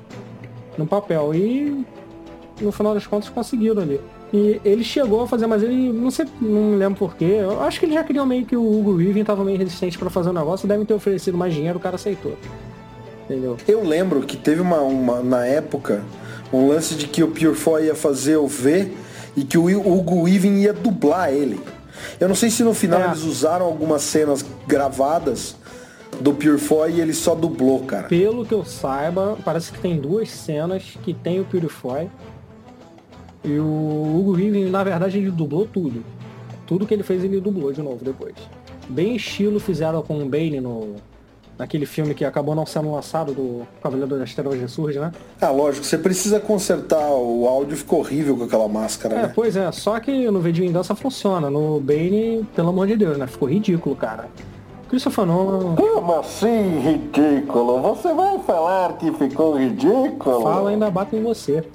[0.79, 1.35] No papel.
[1.35, 1.85] E
[2.63, 4.01] no final das contas conseguiram ali.
[4.37, 7.25] E ele chegou a fazer, mas ele não sei, não lembro porquê.
[7.25, 10.11] Eu acho que ele já queria meio que o Hugo Weaving tava meio resistente para
[10.11, 12.37] fazer o negócio, devem ter oferecido mais dinheiro, o cara aceitou.
[13.25, 13.57] Entendeu?
[13.67, 16.05] Eu lembro que teve uma, uma na época
[16.53, 18.93] um lance de que o Purefoy ia fazer o V
[19.35, 21.59] e que o Hugo Weaving ia dublar ele.
[22.21, 23.07] Eu não sei se no final é.
[23.07, 25.57] eles usaram algumas cenas gravadas
[26.21, 28.09] do Purefoy e ele só dublou, cara.
[28.09, 32.09] Pelo que eu saiba, parece que tem duas cenas que tem o Purefoy
[33.45, 36.05] e o Hugo Weaving, na verdade, ele dublou tudo.
[36.67, 38.35] Tudo que ele fez, ele dublou de novo depois.
[38.89, 40.97] Bem estilo fizeram com o Bane no,
[41.59, 45.13] naquele filme que acabou não sendo lançado do Cavaleiro das Trevas Ressurge, né?
[45.41, 49.33] Ah, lógico, você precisa consertar, o áudio ficou horrível com aquela máscara, é, né?
[49.35, 53.17] Pois é, só que no vídeo em dança funciona, no Bane, pelo amor de Deus,
[53.17, 53.27] né?
[53.27, 54.29] Ficou ridículo, cara.
[54.89, 55.75] Christopher Nolan.
[55.75, 57.81] Como assim ridículo?
[57.83, 60.43] Você vai falar que ficou ridículo?
[60.43, 61.65] Fala, ainda bato em você.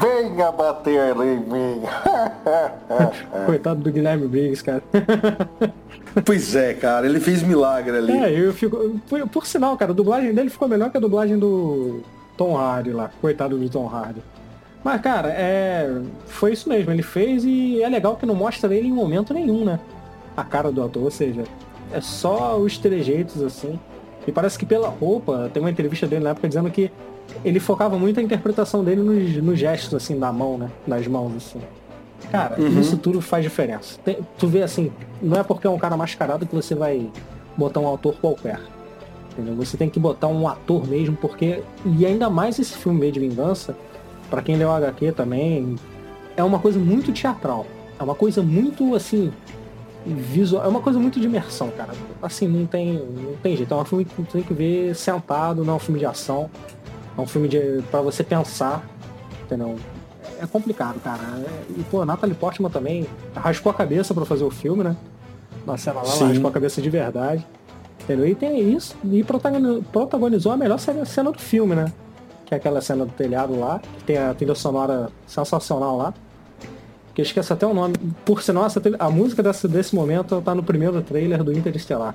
[0.00, 1.82] Venha bater em mim.
[3.44, 4.82] Coitado do Guilherme Briggs, cara.
[6.24, 8.12] pois é, cara, ele fez milagre ali.
[8.12, 9.00] É, eu fico.
[9.08, 12.02] Por, por, sinal, cara, a dublagem dele ficou melhor que a dublagem do
[12.36, 13.10] Tom Hardy lá.
[13.20, 14.22] Coitado do Tom Hardy.
[14.84, 15.90] Mas, cara, é.
[16.26, 19.64] Foi isso mesmo, ele fez e é legal que não mostra ele em momento nenhum,
[19.64, 19.80] né?
[20.36, 21.44] A cara do ator, ou seja,
[21.92, 23.78] é só os trejeitos assim.
[24.26, 26.90] E parece que pela roupa, tem uma entrevista dele na época dizendo que
[27.44, 30.70] ele focava muito a interpretação dele nos, nos gestos assim da mão, né?
[30.86, 31.60] Das mãos assim.
[32.30, 32.80] Cara, uhum.
[32.80, 33.98] isso tudo faz diferença.
[34.04, 37.10] Tem, tu vê assim, não é porque é um cara mascarado que você vai
[37.56, 38.60] botar um autor qualquer.
[39.32, 39.54] Entendeu?
[39.56, 41.62] Você tem que botar um ator mesmo, porque.
[41.84, 43.76] E ainda mais esse filme de vingança,
[44.30, 45.76] para quem leu HQ também,
[46.36, 47.66] é uma coisa muito teatral
[47.98, 49.32] É uma coisa muito assim.
[50.04, 51.92] Visual, é uma coisa muito de imersão, cara.
[52.20, 53.72] Assim, não tem, não tem jeito.
[53.72, 56.50] É um filme que tem que ver sentado, não é um filme de ação.
[57.16, 58.84] É um filme de para você pensar,
[59.44, 59.76] entendeu?
[60.40, 61.20] É complicado, cara.
[61.46, 64.96] É, e, pô, Natalie Portman também raspou a cabeça para fazer o filme, né?
[65.64, 67.46] Na cena lá, ela raspou a cabeça de verdade.
[68.02, 68.26] Entendeu?
[68.26, 68.96] E tem isso.
[69.04, 71.92] E protagonizou a melhor cena do filme, né?
[72.44, 76.12] Que é aquela cena do telhado lá, que tem a trilha sonora sensacional lá.
[77.14, 77.94] Que eu esqueço até o nome.
[78.24, 82.14] Por sinal, essa a música desse, desse momento tá no primeiro trailer do Interestelar.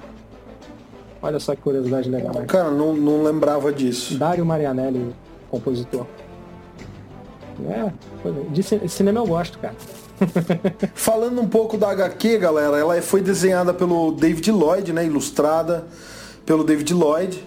[1.22, 2.34] Olha só que curiosidade legal.
[2.34, 2.46] Né?
[2.46, 4.18] Cara, não, não lembrava disso.
[4.18, 5.14] Dario Marianelli,
[5.50, 6.06] compositor.
[7.70, 7.92] É,
[8.52, 9.74] de cinema eu gosto, cara.
[10.94, 15.06] Falando um pouco da HQ, galera, ela foi desenhada pelo David Lloyd, né?
[15.06, 15.86] Ilustrada
[16.46, 17.44] pelo David Lloyd.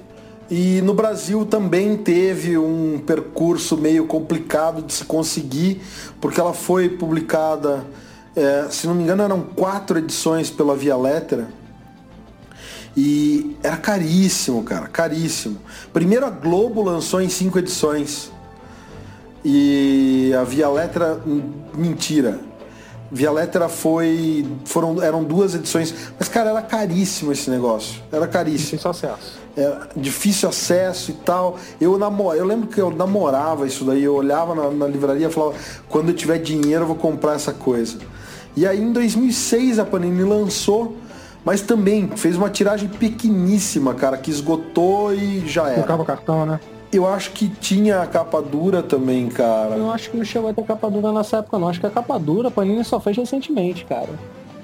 [0.51, 5.81] E no Brasil também teve um percurso meio complicado de se conseguir,
[6.21, 7.87] porque ela foi publicada,
[8.35, 11.49] é, se não me engano, eram quatro edições pela Via Lettera.
[12.97, 15.59] E era caríssimo, cara, caríssimo.
[15.93, 18.33] Primeiro a Globo lançou em cinco edições.
[19.45, 21.21] E a Via Letra,
[21.75, 22.41] mentira.
[23.11, 24.45] Via Letra foi.
[24.65, 25.95] Foram, eram duas edições.
[26.19, 28.03] Mas, cara, era caríssimo esse negócio.
[28.11, 28.79] Era caríssimo.
[28.79, 29.40] Difícil acesso.
[29.57, 31.57] Era difícil acesso e tal.
[31.81, 34.05] Eu, namor, eu lembro que eu namorava isso daí.
[34.05, 35.55] Eu olhava na, na livraria e falava:
[35.89, 37.99] quando eu tiver dinheiro, eu vou comprar essa coisa.
[38.57, 40.97] E aí, em 2006, a Panini lançou.
[41.43, 45.77] Mas também fez uma tiragem pequeníssima, cara, que esgotou e já era.
[45.77, 46.61] Colocava cartão, né?
[46.93, 49.77] Eu acho que tinha a capa dura também, cara.
[49.77, 51.69] Eu acho que não chegou a ter capa dura nessa época, não.
[51.69, 54.09] Acho que a capa dura a Panini só fez recentemente, cara.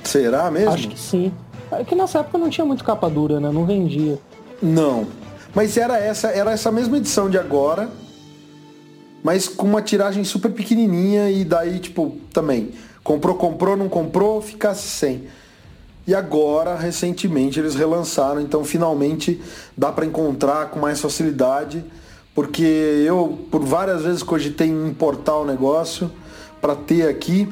[0.03, 0.73] Será mesmo?
[0.73, 1.33] Acho que sim.
[1.71, 3.51] É que nessa época não tinha muito capa dura, né?
[3.51, 4.19] Não vendia.
[4.63, 5.07] Não.
[5.55, 7.89] Mas era essa, era essa mesma edição de agora,
[9.23, 12.73] mas com uma tiragem super pequenininha e daí, tipo, também.
[13.03, 15.25] Comprou, comprou, não comprou, ficasse sem.
[16.07, 19.41] E agora, recentemente, eles relançaram, então finalmente
[19.77, 21.85] dá para encontrar com mais facilidade
[22.37, 26.13] porque eu por várias vezes cogitei em importar o negócio
[26.61, 27.49] para ter aqui.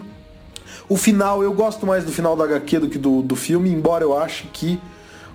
[0.87, 4.05] O final, eu gosto mais do final da HQ do que do, do filme, embora
[4.05, 4.79] eu ache que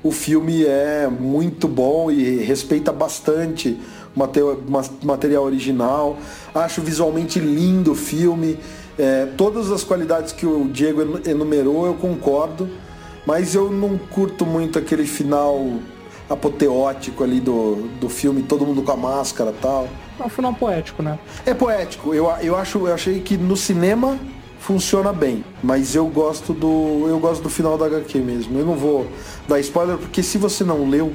[0.02, 3.78] o filme é muito bom e respeita bastante
[4.16, 6.18] o material original.
[6.54, 8.58] Acho visualmente lindo o filme.
[8.98, 12.70] É, todas as qualidades que o Diego enumerou eu concordo,
[13.26, 15.66] mas eu não curto muito aquele final
[16.30, 19.88] apoteótico ali do, do filme, todo mundo com a máscara e tal.
[20.20, 21.18] É um final poético, né?
[21.46, 22.14] É poético.
[22.14, 24.20] Eu, eu, acho, eu achei que no cinema
[24.60, 28.60] funciona bem, mas eu gosto do eu gosto do final da HQ mesmo.
[28.60, 29.08] Eu não vou
[29.48, 31.14] dar spoiler porque se você não leu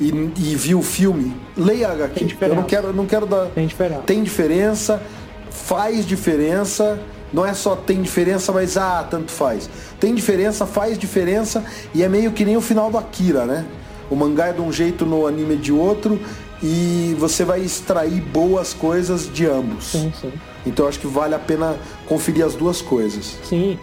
[0.00, 2.36] e, e viu o filme, leia a HQ.
[2.40, 3.46] eu não quero, não quero dar.
[3.46, 4.02] Tem diferença.
[4.02, 5.02] Tem diferença,
[5.50, 7.00] faz diferença.
[7.30, 9.68] Não é só tem diferença, mas ah, tanto faz.
[10.00, 11.62] Tem diferença, faz diferença
[11.94, 13.66] e é meio que nem o final do Akira, né?
[14.10, 16.18] O mangá é de um jeito, no anime de outro
[16.62, 19.84] e você vai extrair boas coisas de ambos.
[19.84, 20.32] Sim, sim.
[20.68, 23.38] Então acho que vale a pena conferir as duas coisas.
[23.44, 23.78] Sim.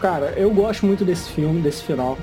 [0.00, 2.18] Cara, eu gosto muito desse filme, desse final.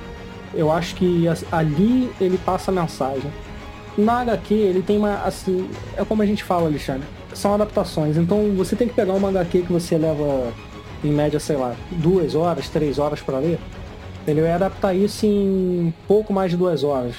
[0.54, 3.32] Eu acho que ali ele passa a mensagem.
[3.98, 5.24] Na HQ ele tem uma.
[5.24, 8.18] Assim, é como a gente fala, Alexandre são adaptações.
[8.18, 10.52] Então você tem que pegar uma HQ que você leva
[11.04, 13.60] em média, sei lá, duas horas, três horas para ler,
[14.22, 14.46] entendeu?
[14.46, 17.16] E adaptar isso em pouco mais de duas horas.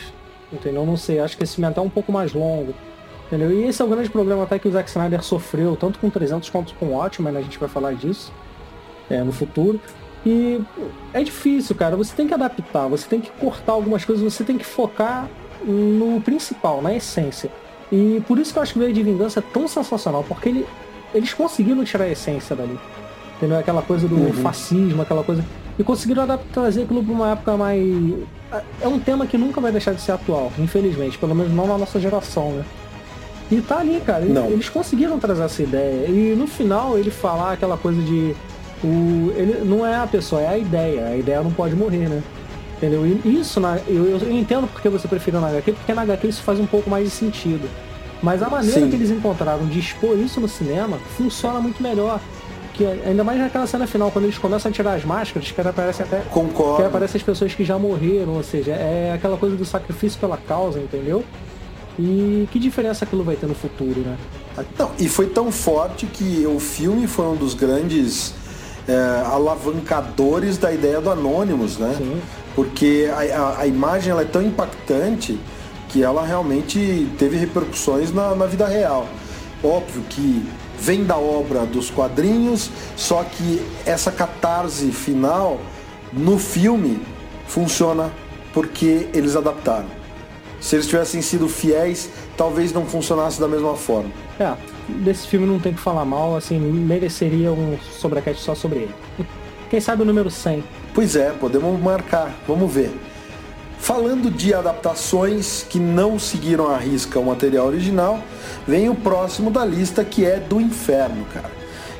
[0.53, 0.85] Entendeu?
[0.85, 2.75] Não sei, acho que esse filme é um pouco mais longo.
[3.29, 3.53] Entendeu?
[3.53, 6.49] E esse é o grande problema até que o Zack Snyder sofreu, tanto com 300
[6.49, 7.41] quanto com Watchmen, né?
[7.41, 8.33] a gente vai falar disso
[9.11, 9.79] é, no futuro.
[10.25, 10.61] E
[11.13, 11.95] é difícil, cara.
[11.97, 15.29] Você tem que adaptar, você tem que cortar algumas coisas, você tem que focar
[15.63, 17.51] no principal, na essência.
[17.93, 20.49] E por isso que eu acho que o Veio de Vingança é tão sensacional, porque
[20.49, 20.67] ele,
[21.15, 22.79] eles conseguiram tirar a essência dali.
[23.37, 23.59] Entendeu?
[23.59, 24.33] Aquela coisa do uhum.
[24.33, 25.45] fascismo, aquela coisa.
[25.79, 28.15] E conseguiram adaptar, trazer aquilo para uma época mais.
[28.81, 31.79] É um tema que nunca vai deixar de ser atual, infelizmente, pelo menos não na
[31.79, 32.65] nossa geração, né?
[33.51, 34.25] E tá ali, cara.
[34.25, 34.47] Não.
[34.47, 36.07] Eles conseguiram trazer essa ideia.
[36.09, 38.35] E no final ele falar aquela coisa de.
[38.85, 41.07] O, ele não é a pessoa, é a ideia.
[41.07, 42.23] A ideia não pode morrer, né?
[42.77, 43.05] Entendeu?
[43.05, 46.43] E isso, na, eu, eu entendo porque você preferiu na HQ, porque na HQ isso
[46.43, 47.69] faz um pouco mais de sentido.
[48.23, 48.89] Mas a maneira Sim.
[48.89, 52.21] que eles encontraram de expor isso no cinema funciona muito melhor.
[52.75, 56.07] Que, ainda mais naquela cena final, quando eles começam a tirar as máscaras, que aparecem
[56.07, 56.21] até.
[56.31, 56.77] Concordo.
[56.77, 60.37] Que aparecem as pessoas que já morreram, ou seja, é aquela coisa do sacrifício pela
[60.37, 61.25] causa, entendeu?
[61.99, 64.17] E que diferença aquilo vai ter no futuro, né?
[64.79, 68.35] Não, e foi tão forte que o filme foi um dos grandes
[68.87, 71.95] é, alavancadores da ideia do Anonymous, né?
[71.99, 72.21] Sim
[72.59, 75.39] porque a, a, a imagem ela é tão impactante
[75.89, 79.07] que ela realmente teve repercussões na, na vida real.
[79.63, 80.45] Óbvio que
[80.77, 85.61] vem da obra dos quadrinhos, só que essa catarse final
[86.13, 87.01] no filme
[87.47, 88.11] funciona
[88.53, 89.87] porque eles adaptaram.
[90.61, 94.11] Se eles tivessem sido fiéis, talvez não funcionasse da mesma forma.
[94.39, 94.55] É,
[94.89, 98.95] desse filme não tem que falar mal, assim, mereceria um sobrecat só sobre ele.
[99.71, 100.65] Quem sabe o número 100.
[100.95, 102.91] Pois é, podemos marcar, vamos ver.
[103.79, 108.21] Falando de adaptações que não seguiram a risca o material original,
[108.67, 111.51] vem o próximo da lista que é do Inferno, cara.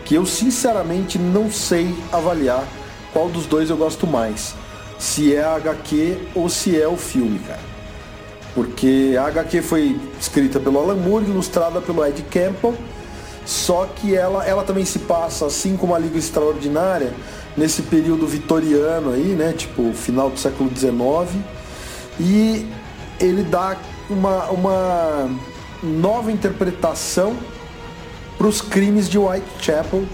[0.05, 2.67] Que eu sinceramente não sei avaliar
[3.13, 4.55] qual dos dois eu gosto mais.
[4.99, 7.68] Se é a HQ ou se é o filme, cara.
[8.59, 12.75] Porque a HQ foi escrita pelo Alan Moore, ilustrada pelo Ed Campbell,
[13.47, 17.15] só que ela, ela também se passa, assim como a Liga Extraordinária,
[17.57, 19.53] nesse período vitoriano aí, né?
[19.53, 21.41] Tipo, final do século XIX
[22.19, 22.69] e
[23.21, 23.77] ele dá
[24.11, 25.31] uma, uma
[25.81, 27.37] nova interpretação
[28.37, 30.05] para os crimes de Whitechapel.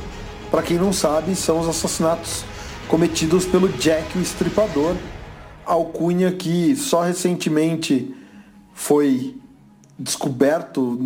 [0.51, 2.45] Para quem não sabe, são os assassinatos
[2.89, 4.97] cometidos pelo Jack o Estripador,
[5.65, 8.15] alcunha que só recentemente
[8.75, 9.37] foi
[9.99, 10.99] descoberto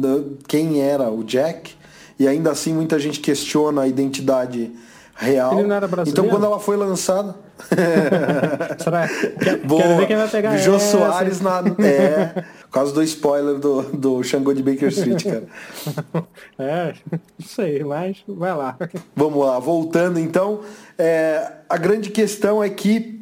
[0.49, 1.75] quem era o Jack
[2.19, 4.73] e ainda assim muita gente questiona a identidade
[5.15, 5.59] real.
[5.59, 6.27] Ele não era brasileiro?
[6.27, 7.37] Então quando ela foi lançada.
[8.79, 9.09] Será?
[9.09, 9.83] Quer, Boa.
[9.83, 11.63] Quero ver quem vai pegar Jô Soares na.
[11.85, 12.45] É.
[12.63, 15.45] Por causa do spoiler do, do Xangô de Baker Street, cara.
[16.59, 18.77] É, não sei, mas vai lá.
[19.15, 20.61] Vamos lá, voltando então.
[20.99, 23.18] É, a grande questão é que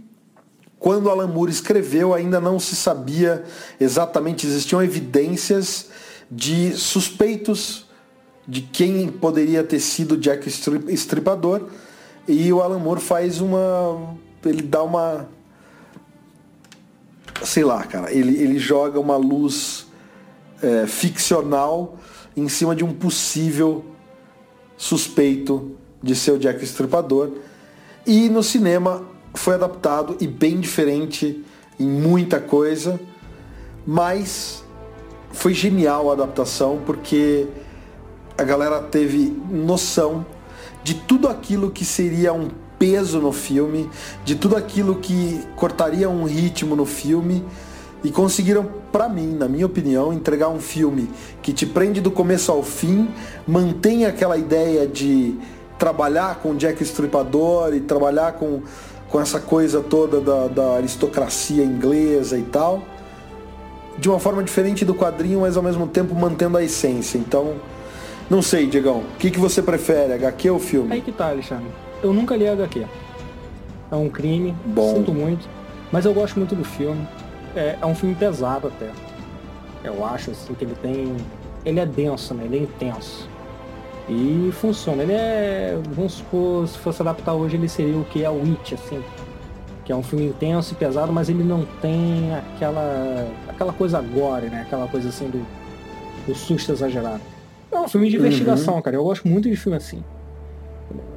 [0.79, 3.45] quando Alan Moore escreveu, ainda não se sabia
[3.81, 5.89] exatamente, existiam evidências
[6.31, 7.87] de suspeitos
[8.47, 11.68] de quem poderia ter sido Jack Stripador
[12.29, 14.16] e o Alan Moore faz uma.
[14.45, 15.29] Ele dá uma.
[17.43, 18.12] Sei lá, cara.
[18.12, 19.87] Ele, ele joga uma luz
[20.62, 21.99] é, ficcional
[22.37, 23.85] em cima de um possível
[24.77, 27.33] suspeito de ser o Jack Stripador.
[28.07, 29.05] E no cinema
[29.39, 31.45] foi adaptado e bem diferente
[31.78, 32.99] em muita coisa,
[33.87, 34.64] mas
[35.32, 37.47] foi genial a adaptação porque
[38.37, 40.24] a galera teve noção
[40.82, 43.89] de tudo aquilo que seria um peso no filme,
[44.24, 47.45] de tudo aquilo que cortaria um ritmo no filme
[48.05, 51.11] e conseguiram, para mim, na minha opinião, entregar um filme
[51.43, 53.09] que te prende do começo ao fim,
[53.47, 55.37] mantém aquela ideia de
[55.78, 58.62] trabalhar com Jack Stripador e trabalhar com,
[59.09, 62.83] com essa coisa toda da, da aristocracia inglesa e tal,
[63.99, 67.19] de uma forma diferente do quadrinho, mas ao mesmo tempo mantendo a essência.
[67.19, 67.55] Então,
[68.29, 69.01] não sei, Diegão.
[69.01, 70.93] O que, que você prefere, HQ ou filme?
[70.93, 71.67] Aí que tá, Alexandre.
[72.03, 72.87] Eu nunca li HQ.
[73.91, 74.97] É um crime, Bom.
[74.97, 75.49] sinto muito.
[75.93, 77.07] Mas eu gosto muito do filme.
[77.55, 78.91] É, é um filme pesado até.
[79.85, 81.17] Eu acho assim que ele tem.
[81.65, 82.45] Ele é denso, né?
[82.45, 83.29] Ele é intenso.
[84.09, 85.03] E funciona.
[85.03, 85.79] Ele é.
[85.91, 89.03] Vamos supor, se fosse adaptar hoje, ele seria o que é o It, assim.
[89.85, 93.27] Que é um filme intenso e pesado, mas ele não tem aquela.
[93.49, 94.63] aquela coisa agora, né?
[94.63, 95.45] Aquela coisa assim do,
[96.27, 97.21] do susto exagerado.
[97.71, 98.83] É um filme de investigação, uhum.
[98.83, 98.97] cara.
[98.97, 100.03] Eu gosto muito de filme assim.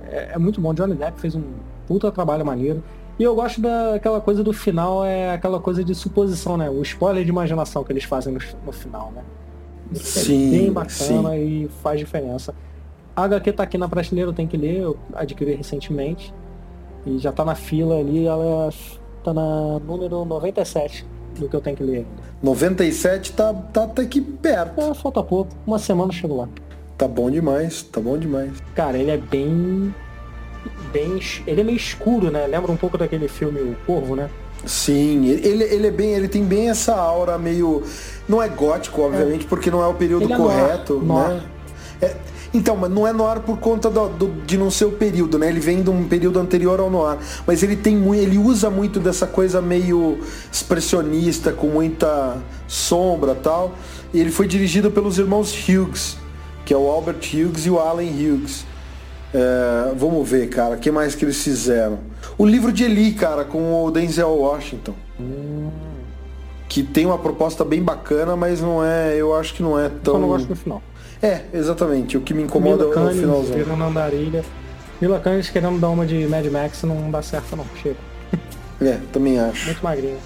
[0.09, 0.73] É, é, muito bom.
[0.73, 1.43] Johnny Depp fez um
[1.87, 2.83] puta trabalho maneiro.
[3.19, 6.69] E eu gosto daquela coisa do final, é aquela coisa de suposição, né?
[6.69, 9.21] O spoiler de imaginação que eles fazem no, no final, né?
[9.93, 11.63] Sim, é bem bacana sim.
[11.65, 12.55] e faz diferença.
[13.19, 16.33] A HQ tá aqui na prateleira, eu tenho que ler, eu adquiri recentemente.
[17.05, 18.69] E já tá na fila ali, ela
[19.23, 21.05] tá na número 97
[21.37, 22.29] do que eu tenho que ler ainda.
[22.41, 24.79] 97 tá, tá até aqui perto.
[24.79, 25.51] É, falta pouco.
[25.67, 26.47] Uma semana chego lá.
[26.97, 28.51] Tá bom demais, tá bom demais.
[28.73, 29.93] Cara, ele é bem.
[30.93, 31.19] bem.
[31.45, 32.47] Ele é meio escuro, né?
[32.47, 34.29] Lembra um pouco daquele filme O Corvo, né?
[34.65, 36.11] Sim, ele, ele é bem.
[36.11, 37.83] ele tem bem essa aura meio.
[38.29, 39.47] Não é gótico, obviamente, é.
[39.49, 41.33] porque não é o período ele é correto, é noir, né?
[41.33, 41.43] Noir.
[42.01, 42.15] É,
[42.53, 45.49] então, mas não é noir por conta do, do, de não ser o período, né?
[45.49, 47.17] Ele vem de um período anterior ao noir.
[47.45, 50.19] Mas ele tem muito, ele usa muito dessa coisa meio
[50.51, 52.37] expressionista, com muita
[52.67, 53.73] sombra tal.
[54.11, 56.17] E ele foi dirigido pelos irmãos Hughes,
[56.65, 58.65] que é o Albert Hughes e o Allen Hughes.
[59.31, 61.99] É, vamos ver, cara, o que mais que eles fizeram?
[62.35, 64.95] O livro de Eli, cara, com o Denzel Washington.
[65.19, 65.69] Hum.
[66.67, 69.15] Que tem uma proposta bem bacana, mas não é.
[69.15, 70.15] Eu acho que não é tão.
[70.15, 70.81] Eu não gosto do final.
[71.21, 72.17] É, exatamente.
[72.17, 73.65] O que me incomoda Mila é o finalzinho.
[73.65, 74.45] querendo andarilha.
[75.01, 77.65] Mila Kunis querendo dar uma de Mad Max não dá certo não.
[77.81, 77.97] Chega.
[78.81, 79.65] É, também acho.
[79.65, 80.17] Muito magrinho.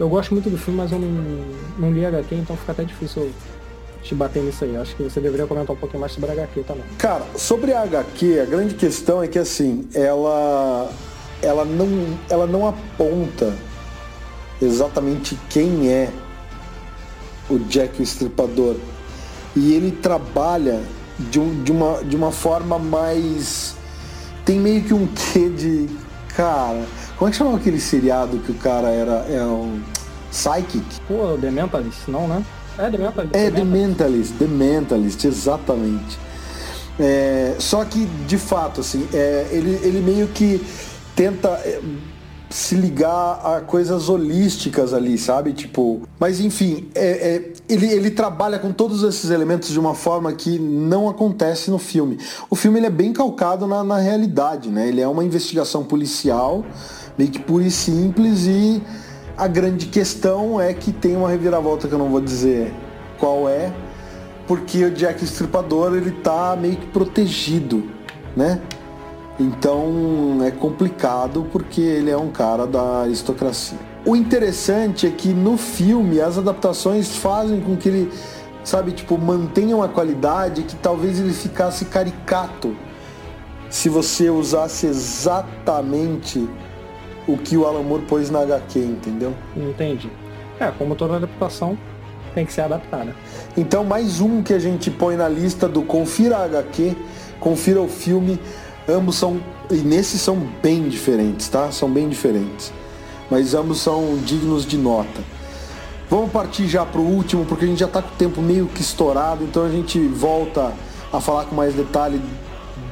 [0.00, 1.08] Eu gosto muito do filme, mas eu não,
[1.78, 3.30] não li HQ, então fica até difícil
[4.02, 4.76] te bater nisso aí.
[4.76, 6.82] Acho que você deveria comentar um pouquinho mais sobre a HQ também.
[6.98, 10.90] Cara, sobre a HQ, a grande questão é que assim, ela
[11.40, 11.88] ela não
[12.28, 13.54] ela não aponta
[14.60, 16.10] exatamente quem é
[17.48, 18.74] o Jack o Estripador
[19.54, 20.80] e ele trabalha
[21.18, 23.74] de, um, de, uma, de uma forma mais.
[24.44, 25.88] Tem meio que um quê de.
[26.34, 26.84] Cara,
[27.16, 29.26] como é que chamava aquele seriado que o cara era.
[29.28, 29.80] É um.
[30.30, 30.82] Psychic?
[31.06, 32.42] Pô, The Mentalist, não, né?
[32.78, 33.34] É The Mentalist.
[33.34, 36.18] É The Mentalist, The Mentalist, exatamente.
[36.98, 40.64] É, só que, de fato, assim, é, ele, ele meio que
[41.14, 41.80] tenta é,
[42.52, 45.52] se ligar a coisas holísticas ali, sabe?
[45.52, 50.30] Tipo, mas enfim, é, é, ele, ele trabalha com todos esses elementos de uma forma
[50.32, 52.18] que não acontece no filme.
[52.50, 54.86] O filme ele é bem calcado na, na realidade, né?
[54.86, 56.62] Ele é uma investigação policial,
[57.16, 58.82] meio que pura e simples, e
[59.36, 62.72] a grande questão é que tem uma reviravolta que eu não vou dizer
[63.18, 63.72] qual é,
[64.46, 67.82] porque o Jack Estripador ele tá meio que protegido,
[68.36, 68.60] né?
[69.42, 73.78] Então é complicado porque ele é um cara da aristocracia.
[74.06, 78.12] O interessante é que no filme as adaptações fazem com que ele,
[78.62, 82.76] sabe, tipo, mantenha uma qualidade que talvez ele ficasse caricato
[83.68, 86.48] se você usasse exatamente
[87.26, 89.34] o que o Alan Moore pôs na HQ, entendeu?
[89.56, 90.10] Entendi.
[90.60, 91.76] É, como toda adaptação,
[92.34, 93.14] tem que ser adaptada.
[93.56, 96.96] Então, mais um que a gente põe na lista do confira a HQ,
[97.40, 98.38] confira o filme.
[98.88, 101.70] Ambos são, e nesses são bem diferentes, tá?
[101.70, 102.72] São bem diferentes.
[103.30, 105.22] Mas ambos são dignos de nota.
[106.10, 108.66] Vamos partir já para o último, porque a gente já está com o tempo meio
[108.66, 110.72] que estourado, então a gente volta
[111.12, 112.20] a falar com mais detalhe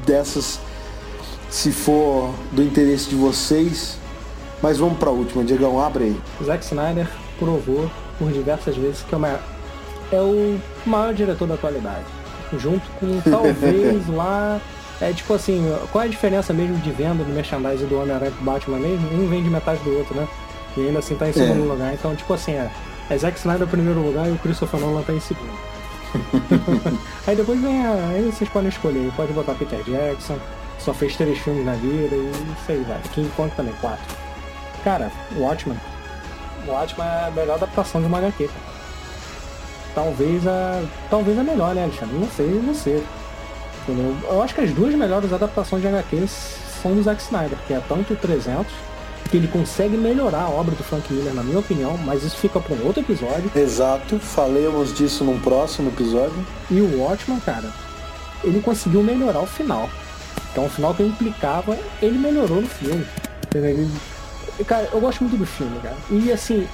[0.07, 0.59] dessas,
[1.51, 3.99] se for do interesse de vocês.
[4.63, 6.21] Mas vamos para a última, Diegão, abre aí.
[6.45, 9.41] Zack Snyder provou por diversas vezes que é, uma,
[10.13, 12.05] é o maior diretor da atualidade.
[12.59, 14.61] Junto com talvez lá.
[15.01, 18.45] É tipo assim, qual é a diferença mesmo de venda do merchandising do Homem-Aranha pro
[18.45, 19.09] Batman mesmo?
[19.15, 20.29] Um vende metade do outro, né?
[20.77, 21.73] E ainda assim tá em segundo é.
[21.73, 21.95] lugar.
[21.95, 22.71] Então, tipo assim, é,
[23.09, 25.59] é Zack Snyder no primeiro lugar e o Christopher Nolan tá em segundo.
[27.27, 27.93] aí depois vem a.
[28.11, 29.11] Aí vocês podem escolher.
[29.17, 30.39] Pode botar Peter Jackson,
[30.79, 33.01] só fez três filmes na vida e isso aí vai.
[33.15, 34.05] King Kong também, quatro.
[34.85, 35.79] Cara, o Watchmen.
[36.67, 38.51] O Watchmen é a melhor adaptação de uma HQ.
[39.95, 40.83] Talvez a.
[41.09, 42.17] Talvez a melhor, né, Alexandre?
[42.17, 43.03] Não sei você.
[43.83, 44.17] Entendeu?
[44.29, 46.31] Eu acho que as duas melhores adaptações de HQs
[46.83, 48.67] são do Zack Snyder, que é tanto o 300,
[49.31, 52.61] que ele consegue melhorar a obra do Frank Miller, na minha opinião, mas isso fica
[52.61, 53.51] para um outro episódio.
[53.55, 56.47] Exato, falemos disso num próximo episódio.
[56.71, 57.71] E o Watchman, cara,
[58.43, 59.89] ele conseguiu melhorar o final.
[60.51, 63.07] Então, o final que implicava, ele melhorou no filme.
[63.55, 63.89] Ele
[64.65, 65.97] Cara, eu gosto muito do filme, cara.
[66.11, 66.67] E assim,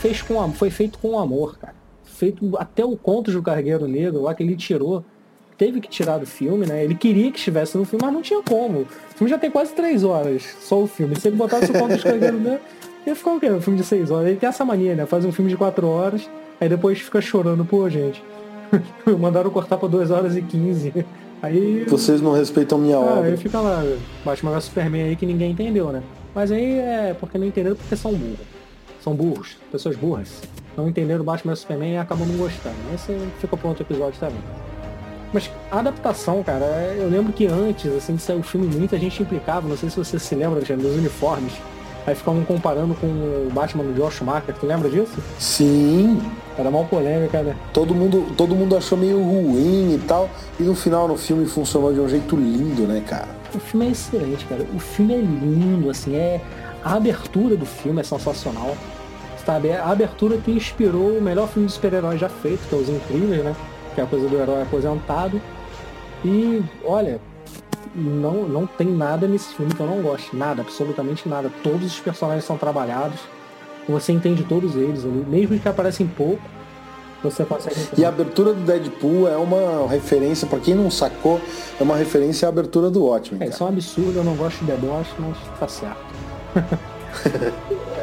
[0.00, 1.74] fez com, foi feito com amor, cara.
[2.04, 5.04] Feito até o conto do Cargueiro Negro lá que ele tirou.
[5.60, 6.82] Teve que tirar do filme, né?
[6.82, 8.80] Ele queria que estivesse no filme, mas não tinha como.
[8.80, 11.20] O filme já tem quase três horas, só o filme.
[11.20, 12.60] Se ele botasse o conto do Cargueiro Negro,
[13.06, 13.50] ia ficar o quê?
[13.50, 14.28] Um filme de seis horas.
[14.28, 15.04] Ele tem essa mania, né?
[15.04, 18.24] Faz um filme de quatro horas, aí depois fica chorando, pô, gente.
[19.20, 21.04] Mandaram cortar pra duas horas e quinze.
[21.42, 21.84] Aí.
[21.86, 23.28] Vocês não respeitam minha ah, obra.
[23.28, 23.84] Aí fica lá,
[24.24, 26.02] Batman vs Superman aí que ninguém entendeu, né?
[26.34, 28.46] Mas aí é porque não entenderam porque são burros.
[29.04, 30.40] São burros, pessoas burras.
[30.74, 32.76] Não entenderam Batman vs Superman e acabam não gostando.
[32.94, 34.40] Esse fica para outro episódio também.
[35.32, 36.64] Mas a adaptação, cara,
[36.96, 39.96] eu lembro que antes, assim, de sair o filme, muita gente implicava, não sei se
[39.96, 41.52] você se lembra, já, dos uniformes.
[42.06, 45.22] Aí ficavam comparando com o Batman do Josh Marker, tu lembra disso?
[45.38, 46.20] Sim.
[46.58, 47.54] Era mal polêmica, né?
[47.72, 50.28] Todo mundo, todo mundo achou meio ruim e tal.
[50.58, 53.28] E no final, no filme, funcionou de um jeito lindo, né, cara?
[53.54, 54.66] O filme é excelente, cara.
[54.74, 56.40] O filme é lindo, assim, é.
[56.82, 58.74] A abertura do filme é sensacional.
[59.44, 59.72] Sabe?
[59.72, 63.44] A abertura que inspirou o melhor filme de super-herói já feito, que é Os Incríveis,
[63.44, 63.54] né?
[63.94, 65.40] Que é a coisa do herói aposentado.
[66.24, 67.20] E, olha,
[67.94, 70.34] não, não tem nada nesse filme que eu não goste.
[70.36, 71.50] Nada, absolutamente nada.
[71.62, 73.18] Todos os personagens são trabalhados.
[73.88, 75.24] Você entende todos eles ali.
[75.28, 76.42] Mesmo que aparecem pouco,
[77.22, 81.40] você consegue E a abertura do Deadpool é uma referência, para quem não sacou,
[81.78, 83.42] é uma referência à abertura do Watchmen.
[83.42, 85.98] É, isso é um absurdo, eu não gosto de deboche, mas tá certo.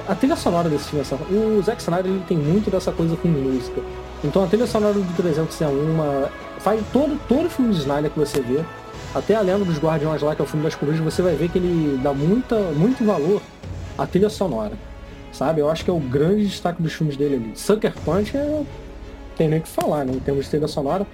[0.07, 3.81] a trilha sonora desse filme, o Zack Snyder ele tem muito dessa coisa com música.
[4.23, 6.29] Então a trilha sonora do 300 é uma.
[6.59, 8.63] Faz todo, todo filme de Snyder que você vê,
[9.13, 11.49] até a lenda dos Guardiões lá, que é o filme das corujas, você vai ver
[11.49, 13.41] que ele dá muita, muito valor
[13.97, 14.73] à trilha sonora.
[15.31, 15.61] Sabe?
[15.61, 17.51] Eu acho que é o grande destaque dos filmes dele ali.
[17.55, 18.63] Sucker Punch é
[19.37, 21.05] tem nem o que falar, né, em termos de trilha sonora.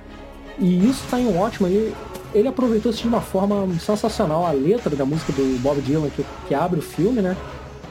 [0.57, 1.93] E isso tá em ótimo ele,
[2.33, 4.45] ele aproveitou isso de uma forma sensacional.
[4.45, 7.35] A letra da música do Bob Dylan, que, que abre o filme, né?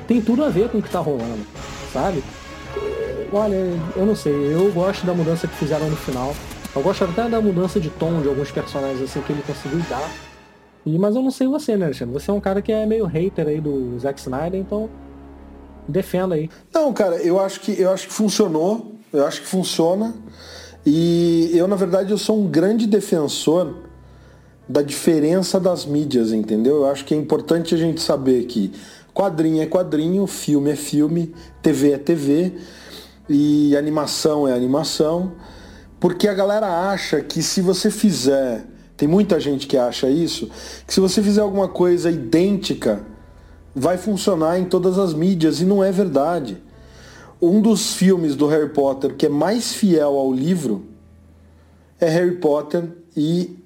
[0.09, 1.47] Tem tudo a ver com o que tá rolando,
[1.93, 2.25] sabe?
[3.33, 3.57] Olha,
[3.97, 6.35] eu não sei, eu gosto da mudança que fizeram no final.
[6.75, 10.11] Eu gosto até da mudança de tom de alguns personagens assim que ele conseguiu dar.
[10.85, 12.13] E, mas eu não sei você, né, Alexandre?
[12.15, 14.91] Você é um cara que é meio hater aí do Zack Snyder, então
[15.89, 16.51] defenda aí.
[16.73, 20.15] Não, cara, eu acho que eu acho que funcionou eu acho que funciona.
[20.85, 23.75] E eu, na verdade, eu sou um grande defensor
[24.69, 26.77] da diferença das mídias, entendeu?
[26.77, 28.73] Eu acho que é importante a gente saber que
[29.13, 32.53] quadrinho é quadrinho, filme é filme, TV é TV
[33.29, 35.33] e animação é animação,
[36.01, 38.67] porque a galera acha que se você fizer,
[38.97, 40.51] tem muita gente que acha isso,
[40.87, 43.05] que se você fizer alguma coisa idêntica,
[43.75, 46.63] vai funcionar em todas as mídias e não é verdade.
[47.41, 50.87] Um dos filmes do Harry Potter que é mais fiel ao livro
[51.99, 53.59] é Harry Potter e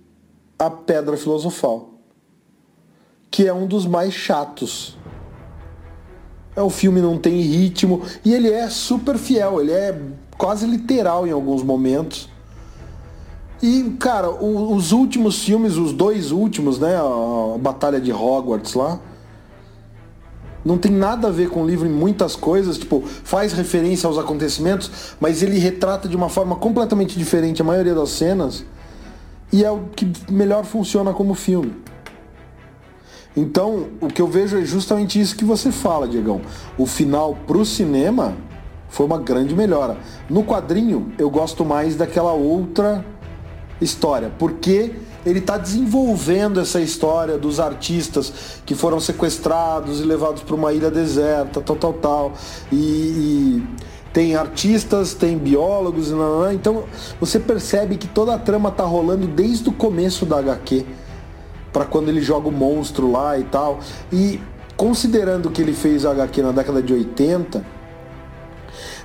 [0.59, 1.95] a Pedra Filosofal,
[3.31, 4.97] que é um dos mais chatos.
[6.57, 10.01] É o filme não tem ritmo e ele é super fiel, ele é
[10.39, 12.29] quase literal em alguns momentos.
[13.63, 16.97] E, cara, os últimos filmes, os dois últimos, né?
[16.97, 19.01] A Batalha de Hogwarts lá,
[20.65, 24.19] não tem nada a ver com o livro em muitas coisas, tipo, faz referência aos
[24.19, 28.65] acontecimentos, mas ele retrata de uma forma completamente diferente a maioria das cenas
[29.53, 31.73] e é o que melhor funciona como filme.
[33.37, 36.41] Então, o que eu vejo é justamente isso que você fala, Diegão.
[36.79, 38.35] O final pro cinema
[38.89, 39.99] foi uma grande melhora.
[40.29, 43.05] No quadrinho, eu gosto mais daquela outra
[43.81, 44.95] história, porque
[45.27, 50.91] ele está desenvolvendo essa história dos artistas que foram sequestrados e levados para uma ilha
[50.91, 52.33] deserta, tal, tal, tal.
[52.73, 53.67] E, e
[54.13, 56.11] tem artistas, tem biólogos,
[56.55, 56.85] então
[57.21, 60.87] você percebe que toda a trama tá rolando desde o começo da HQ,
[61.77, 63.81] para quando ele joga o monstro lá e tal.
[64.11, 64.41] E
[64.79, 67.63] considerando que ele fez a HQ na década de 80,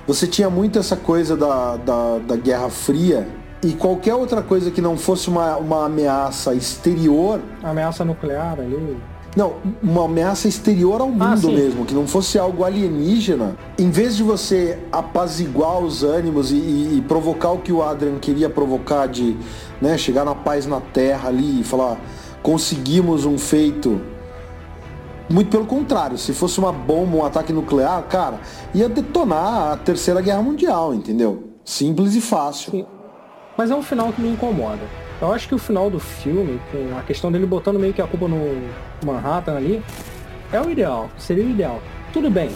[0.06, 3.28] você tinha muito essa coisa da, da, da Guerra Fria
[3.62, 7.42] e qualquer outra coisa que não fosse uma, uma ameaça exterior.
[7.62, 8.96] Ameaça nuclear ali.
[9.36, 13.54] Não, uma ameaça exterior ao ah, mundo ah, mesmo, que não fosse algo alienígena.
[13.78, 18.18] Em vez de você apaziguar os ânimos e, e, e, provocar o que o Adrian
[18.18, 19.36] queria provocar de
[19.80, 21.98] né, chegar na paz na Terra ali e falar
[22.42, 24.00] conseguimos um feito.
[25.30, 28.40] Muito pelo contrário, se fosse uma bomba, um ataque nuclear, cara,
[28.74, 31.52] ia detonar a Terceira Guerra Mundial, entendeu?
[31.64, 32.72] Simples e fácil.
[32.72, 32.86] Sim.
[33.56, 34.82] Mas é um final que me incomoda.
[35.20, 38.06] Eu acho que o final do filme, com a questão dele botando meio que a
[38.06, 38.38] culpa no
[39.04, 39.82] Manhattan ali,
[40.52, 41.80] é o ideal, seria o ideal.
[42.12, 42.50] Tudo bem,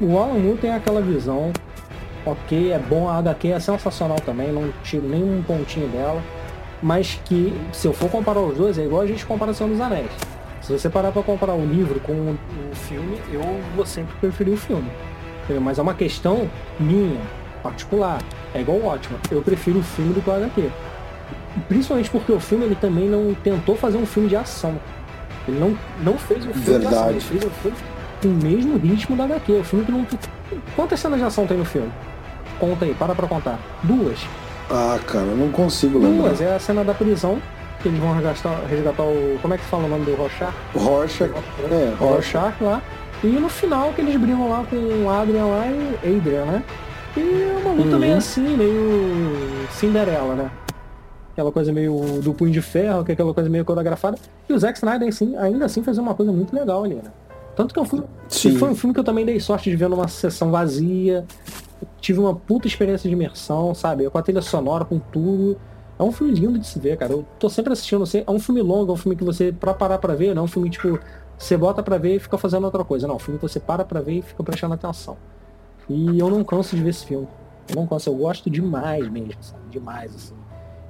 [0.00, 1.52] o Alan Moore tem aquela visão,
[2.26, 6.22] ok, é bom, a HQ é sensacional também, não tiro nenhum pontinho dela,
[6.82, 9.80] mas que, se eu for comparar os dois, é igual a gente compara Senhor dos
[9.80, 10.10] Anéis.
[10.60, 13.42] Se você parar para comparar o livro com o filme, eu
[13.74, 14.90] vou sempre preferir o filme.
[15.60, 17.20] Mas é uma questão minha,
[17.62, 18.22] particular.
[18.54, 18.98] É igual o.
[19.30, 20.70] Eu prefiro o filme do que o HQ.
[21.68, 24.78] Principalmente porque o filme ele também não tentou fazer um filme de ação.
[25.46, 26.88] Ele não, não fez um filme Verdade.
[26.88, 27.76] de ação, ele fez um filme
[28.22, 29.52] com o mesmo ritmo da HQ.
[29.52, 30.06] O filme que não.
[30.76, 31.90] Quantas cenas de ação tem no filme?
[32.60, 33.58] Conta aí, para pra contar.
[33.82, 34.20] Duas.
[34.70, 36.28] Ah, cara, eu não consigo lembrar.
[36.28, 37.40] Duas, é a cena da prisão,
[37.80, 39.38] que eles vão resgatar, resgatar o.
[39.40, 40.52] Como é que fala o nome do Rorschach?
[40.74, 41.32] Rorschach,
[41.70, 42.82] é, Rorschach lá.
[43.22, 46.64] E no final que eles brigam lá com o Adrian lá e Adrian, né?
[47.16, 47.98] E é uma luta uhum.
[47.98, 50.50] meio assim, meio Cinderela, né?
[51.32, 54.16] aquela coisa meio do punho de ferro, que é aquela coisa meio coreografada.
[54.48, 57.10] E o Zack Snyder assim, ainda assim fez uma coisa muito legal ali, né?
[57.56, 58.02] Tanto que eu fui.
[58.28, 58.56] Sim.
[58.56, 61.24] Foi um filme que eu também dei sorte de ver numa sessão vazia.
[62.00, 64.08] Tive uma puta experiência de imersão, sabe?
[64.08, 65.58] Com a trilha sonora, com tudo.
[65.98, 67.12] É um filme lindo de se ver, cara.
[67.12, 69.72] Eu tô sempre assistindo, assim, é um filme longo, é um filme que você, pra
[69.74, 70.98] parar pra ver, não é um filme tipo,
[71.38, 73.06] você bota pra ver e fica fazendo outra coisa.
[73.06, 75.16] Não, é um filme que você para pra ver e fica prestando atenção.
[75.88, 77.28] E eu não canso de ver esse filme.
[77.68, 79.62] Eu não canso, eu gosto demais mesmo, sabe?
[79.70, 80.34] Demais, assim.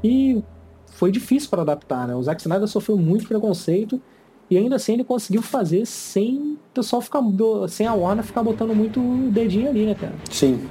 [0.03, 0.43] E
[0.87, 2.15] foi difícil para adaptar, né?
[2.15, 4.01] O Zack Snyder sofreu muito preconceito
[4.51, 7.23] e ainda assim ele conseguiu fazer sem o pessoal ficar
[7.69, 10.15] sem a Warner ficar botando muito dedinho ali, né, cara?
[10.31, 10.69] Sim.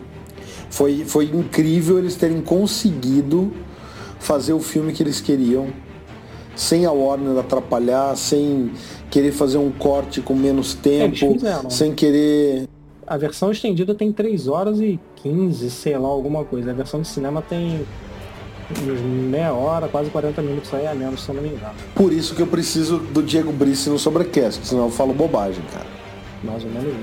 [0.71, 3.51] Foi, foi incrível eles terem conseguido
[4.19, 5.67] fazer o filme que eles queriam
[6.55, 8.71] sem a Warner atrapalhar, sem
[9.09, 12.67] querer fazer um corte com menos tempo, fizeram, sem querer.
[13.05, 16.71] A versão estendida tem 3 horas e 15, sei lá, alguma coisa.
[16.71, 17.85] A versão de cinema tem
[19.29, 21.73] meia hora, quase 40 minutos aí a menos, se eu não me engano.
[21.93, 25.87] Por isso que eu preciso do Diego Brice no Sobrecast, senão eu falo bobagem, cara.
[26.43, 26.93] Mais ou menos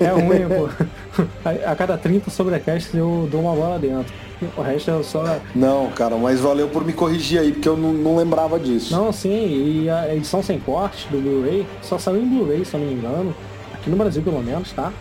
[0.00, 0.84] É, é ruim, pô.
[1.44, 4.12] A, a cada 30 sobrecasts eu dou uma bola dentro.
[4.56, 5.40] O resto é só.
[5.54, 8.94] Não, cara, mas valeu por me corrigir aí, porque eu não, não lembrava disso.
[8.94, 12.80] Não, sim, e a edição sem corte do Blu-ray só saiu em Blu-ray, se eu
[12.80, 13.34] não me engano.
[13.72, 14.92] Aqui no Brasil, pelo menos, tá?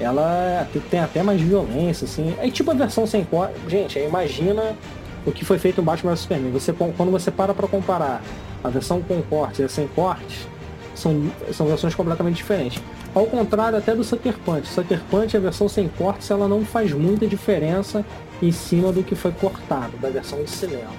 [0.00, 2.34] ela tem até mais violência, assim.
[2.40, 3.54] É tipo a versão sem corte.
[3.68, 4.76] Gente, imagina
[5.24, 6.52] o que foi feito no Batman vs Superman.
[6.52, 8.22] Você, quando você para para comparar
[8.62, 10.46] a versão com cortes e a sem cortes,
[11.02, 12.82] são, são versões completamente diferentes.
[13.14, 14.68] Ao contrário até do Sucker Punch.
[14.68, 18.04] Sucker Punch, a versão sem cortes, ela não faz muita diferença
[18.40, 20.90] em cima do que foi cortado, da versão de cinema.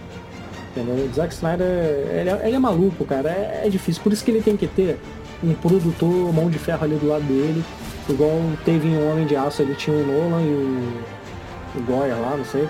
[0.71, 1.05] Entendeu?
[1.05, 3.29] O Zack Snyder, ele é, ele é maluco, cara.
[3.29, 4.01] É, é, difícil.
[4.03, 4.99] Por isso que ele tem que ter
[5.43, 7.63] um produtor, mão de ferro ali do lado dele.
[8.09, 8.31] Igual
[8.65, 12.45] teve em Homem de Aço, ele tinha o Nolan e o, o Goya lá, não
[12.45, 12.67] sei.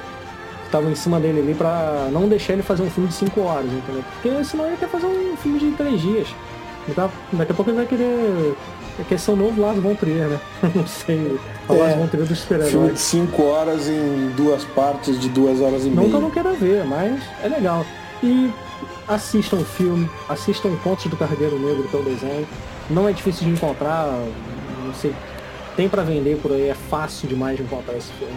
[0.65, 3.71] Estavam em cima dele ali pra não deixar ele fazer um filme de 5 horas,
[3.71, 4.03] entendeu?
[4.13, 6.27] Porque senão ele quer fazer um filme de 3 dias.
[6.87, 8.55] Então, daqui a pouco ele vai querer
[8.99, 10.39] é que esse é o novo Lars von Trier, né?
[10.75, 11.39] Não sei.
[11.67, 15.29] O é, Lars von Trier do super Filme de 5 horas em duas partes de
[15.29, 16.01] 2 horas e meia.
[16.01, 17.85] Não que eu não queira ver, mas é legal.
[18.21, 18.51] E
[19.07, 22.47] assistam o filme, assistam Contos do Carreiro Negro, que é o desenho.
[22.89, 24.05] Não é difícil de encontrar,
[24.85, 25.13] não sei.
[25.75, 28.33] Tem para vender por aí, é fácil demais de encontrar esse filme.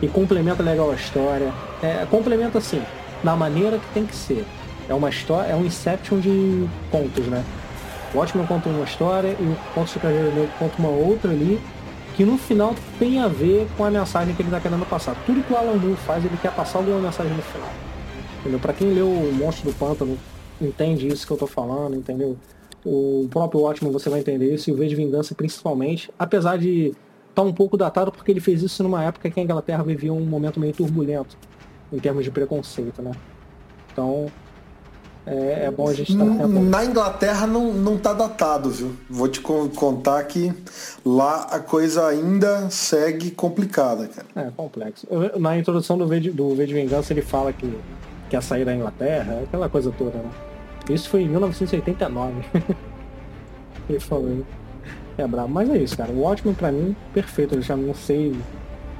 [0.00, 1.52] E complementa legal a história.
[1.82, 2.80] É, complementa assim,
[3.24, 4.44] na maneira que tem que ser.
[4.88, 7.42] É uma história, é um Inception de contos, né?
[8.14, 11.60] O Watchmen conta uma história e o Contos de Carreira Negro conta uma outra ali,
[12.16, 15.14] que no final tem a ver com a mensagem que ele está querendo passar.
[15.26, 17.68] Tudo que o Alan Moore faz, ele quer passar alguma mensagem no final.
[18.40, 18.58] Entendeu?
[18.58, 20.16] Pra quem leu o Monstro do Pântano,
[20.60, 22.36] entende isso que eu tô falando, entendeu?
[22.84, 26.86] O próprio Watchmen você vai entender isso, e o V de Vingança principalmente, apesar de
[26.86, 26.96] estar
[27.34, 30.24] tá um pouco datado, porque ele fez isso numa época que a Inglaterra vivia um
[30.24, 31.36] momento meio turbulento,
[31.92, 33.10] em termos de preconceito, né?
[33.92, 34.26] Então,
[35.26, 38.92] é, é bom a gente estar tá Na Inglaterra não, não tá datado, viu?
[39.10, 40.52] Vou te contar que
[41.04, 44.48] lá a coisa ainda segue complicada, cara.
[44.48, 45.06] É, complexo.
[45.38, 47.76] Na introdução do V de, do v de Vingança ele fala que
[48.30, 50.30] quer sair da Inglaterra, aquela coisa toda, né?
[50.88, 52.34] Isso foi em 1989.
[53.90, 54.44] ele falou.
[55.18, 55.48] É brabo.
[55.48, 56.12] Mas é isso, cara.
[56.12, 57.56] O ótimo pra mim, perfeito.
[57.56, 58.36] Eu já não sei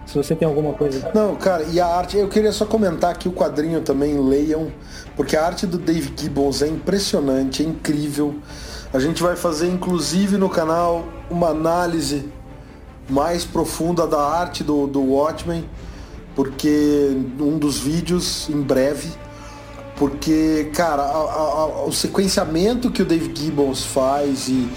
[0.07, 1.11] se você tem alguma coisa.
[1.13, 4.71] Não, cara, e a arte, eu queria só comentar que o quadrinho também leiam,
[5.17, 8.37] porque a arte do Dave Gibbons é impressionante, é incrível.
[8.93, 12.31] A gente vai fazer inclusive no canal uma análise
[13.11, 15.69] mais profunda da arte do, do Watchmen,
[16.37, 19.09] porque um dos vídeos em breve,
[19.97, 24.69] porque, cara, a, a, o sequenciamento que o Dave Gibbons faz e,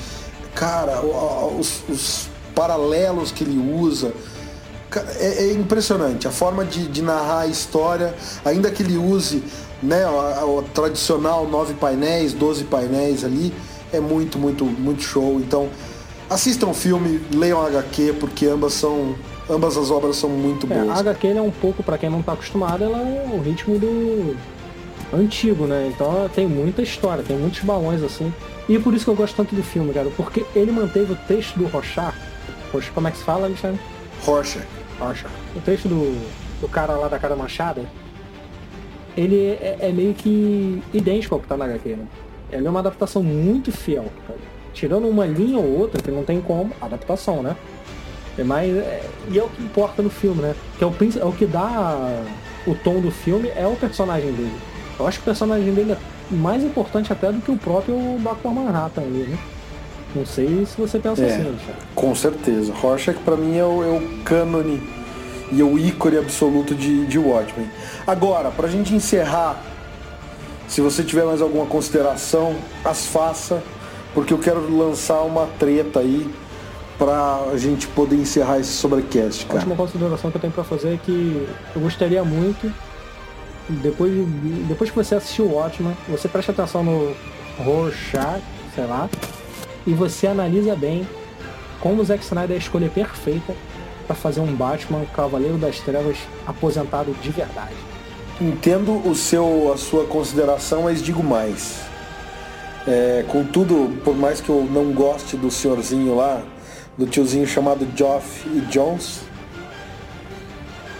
[0.55, 4.11] cara, os, os paralelos que ele usa
[5.19, 9.43] é, é impressionante a forma de, de, narrar a história, ainda que ele use
[9.81, 13.53] né, o, tradicional nove painéis, 12 painéis ali,
[13.93, 15.39] é muito, muito, muito show.
[15.39, 15.69] Então,
[16.29, 19.15] assistam o filme, leiam a HQ, porque ambas são.
[19.51, 20.89] Ambas as obras são muito é, boas.
[20.89, 24.37] a HQ é um pouco, para quem não está acostumado, ela é o ritmo do
[25.11, 25.89] antigo, né?
[25.91, 28.31] Então tem muita história, tem muitos balões assim.
[28.67, 31.57] E por isso que eu gosto tanto do filme, cara, porque ele manteve o texto
[31.57, 32.15] do Rochard.
[32.93, 33.81] Como é que se fala, Alexandre?
[35.55, 36.11] O texto do,
[36.61, 37.83] do cara lá da cara machada,
[39.15, 42.05] ele é, é, meio que idêntico ao que tá na HQ, né?
[42.51, 44.05] Ele é uma adaptação muito fiel.
[44.27, 44.39] Cara.
[44.73, 47.55] Tirando uma linha ou outra, que não tem como, adaptação, né?
[48.37, 50.55] É mais, é, e é o que importa no filme, né?
[50.77, 52.23] Que é o, é o que dá
[52.65, 54.55] o tom do filme, é o personagem dele.
[54.99, 55.97] Eu acho que o personagem dele é
[56.33, 58.49] mais importante até do que o próprio Dr.
[58.49, 59.37] Manhattan ali, né?
[60.15, 61.57] Não sei se você pensa é, assim,
[61.93, 62.73] Com certeza.
[62.73, 64.81] Rorschach para mim é o, é o cânone
[65.51, 67.69] e é o ícone absoluto de, de Watchmen.
[68.05, 69.61] Agora, pra gente encerrar,
[70.67, 73.61] se você tiver mais alguma consideração, as faça,
[74.13, 76.29] porque eu quero lançar uma treta aí
[76.97, 79.59] pra gente poder encerrar esse sobrecast, cara.
[79.59, 82.71] A última consideração que eu tenho pra fazer é que eu gostaria muito,
[83.69, 84.11] depois,
[84.67, 87.15] depois que você assistiu o Watchmen, você preste atenção no
[87.63, 88.41] Rorschach,
[88.75, 89.09] sei lá,
[89.85, 91.07] e você analisa bem
[91.79, 93.53] como o Zack Snyder é a escolha perfeita
[94.05, 97.75] para fazer um Batman Cavaleiro das Trevas aposentado de verdade.
[98.41, 101.81] Entendo o seu, a sua consideração, mas digo mais.
[102.87, 106.41] É, contudo, por mais que eu não goste do senhorzinho lá,
[106.97, 109.21] do tiozinho chamado Geoff e Jones,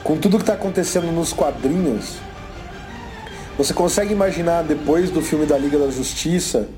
[0.03, 2.17] com tudo que está acontecendo nos quadrinhos,
[3.57, 6.69] você consegue imaginar depois do filme da Liga da Justiça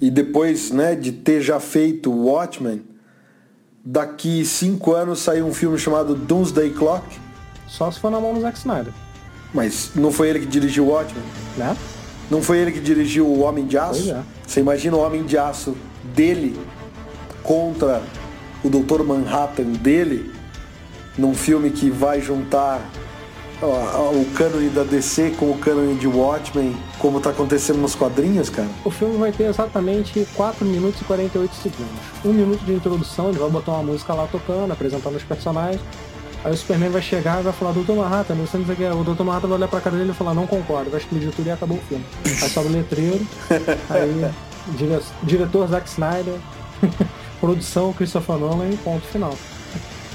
[0.00, 2.82] e depois né, de ter já feito Watchmen,
[3.84, 7.04] daqui cinco anos sair um filme chamado Doomsday Clock?
[7.66, 8.92] Só se for na mão do Zack Snyder.
[9.54, 11.22] Mas não foi ele que dirigiu Watchmen?
[11.56, 11.76] Né?
[12.30, 14.10] Não foi ele que dirigiu o Homem de Aço?
[14.10, 14.22] É.
[14.46, 15.76] Você imagina o Homem de Aço
[16.14, 16.58] dele
[17.42, 18.02] contra
[18.62, 19.02] o Dr.
[19.02, 20.32] Manhattan dele
[21.16, 22.80] num filme que vai juntar
[23.62, 28.68] o cânone da DC com o cânone de Watchmen, como tá acontecendo nos quadrinhos, cara?
[28.84, 31.94] O filme vai ter exatamente 4 minutos e 48 segundos.
[32.24, 35.80] Um minuto de introdução, ele vai botar uma música lá tocando, apresentando os personagens.
[36.44, 38.84] Aí o Superman vai chegar e vai falar, Doutor Manhattan, você não sei o que
[38.84, 38.92] é.
[38.92, 41.46] O Doutor Manhattan vai olhar pra cara dele e falar, não concordo, vai explodir tudo
[41.46, 42.04] e acabou o filme.
[42.24, 43.26] Aí sobe o letreiro,
[43.90, 44.30] aí
[44.76, 45.00] dire...
[45.22, 46.34] diretor Zack Snyder,
[47.40, 49.34] produção Christopher Nolan e ponto final.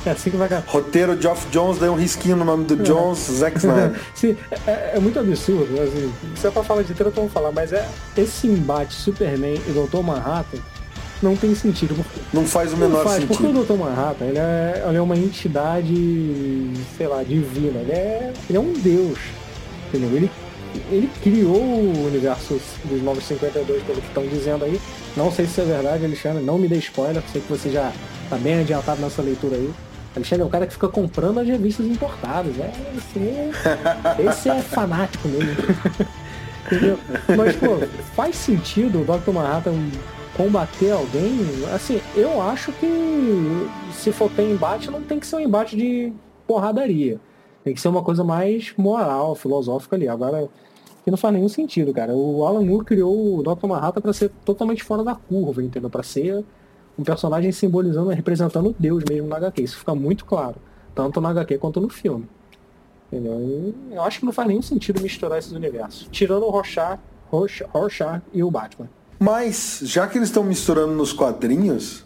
[0.06, 2.78] É assim que vai Roteiro Geoff Jones, daí um risquinho no nome do é.
[2.78, 3.99] Jones, Zack Snyder.
[4.16, 4.36] Sim,
[4.66, 7.88] é, é, muito absurdo, assim, se é pra falar de treta, vamos falar, mas é
[8.18, 10.02] esse embate Superman e Dr.
[10.02, 10.58] Manhattan
[11.22, 11.95] não tem sentido.
[12.34, 13.38] Não faz o menor faz, sentido.
[13.38, 13.74] Porque o Dr.
[13.74, 17.80] Manhattan, ele é, ele é uma entidade, sei lá, divina.
[17.80, 19.20] Ele é, ele é um deus.
[19.88, 20.10] Entendeu?
[20.16, 20.32] Ele,
[20.89, 24.82] ele criou o universo dos 952, pelo que estão dizendo aí.
[25.16, 26.43] Não sei se é verdade, Alexandre.
[26.43, 27.91] Não me dê spoiler, sei que você já
[28.30, 29.72] tá bem adiantado nessa leitura aí.
[30.16, 32.53] Alexandre é o cara que fica comprando as revistas importadas.
[32.59, 35.51] É, esse, esse é fanático mesmo.
[36.66, 36.99] Entendeu?
[37.38, 37.78] Mas, pô,
[38.16, 39.32] faz sentido o Dr.
[39.32, 39.74] Manhattan
[40.36, 41.39] combater alguém,
[41.74, 42.88] assim, eu acho que
[43.93, 46.14] se for ter embate, não tem que ser um embate de
[46.47, 47.20] porradaria.
[47.64, 50.07] Tem que ser uma coisa mais moral, filosófica ali.
[50.07, 50.49] Agora,
[51.03, 52.14] que não faz nenhum sentido, cara.
[52.14, 53.68] O Alan Moore criou o Dr.
[53.68, 55.89] Manhattan para ser totalmente fora da curva, entendeu?
[55.89, 56.43] Para ser
[57.02, 59.64] um personagem simbolizando, representando Deus mesmo na HQ.
[59.64, 60.56] Isso fica muito claro,
[60.93, 62.28] tanto na HQ quanto no filme.
[63.12, 63.39] Entendeu?
[63.41, 66.08] E eu acho que não faz nenhum sentido misturar esses universos.
[66.12, 66.99] Tirando o Rorschach,
[67.30, 68.88] Rorschach, Rorschach e o Batman.
[69.20, 72.06] Mas, já que eles estão misturando nos quadrinhos,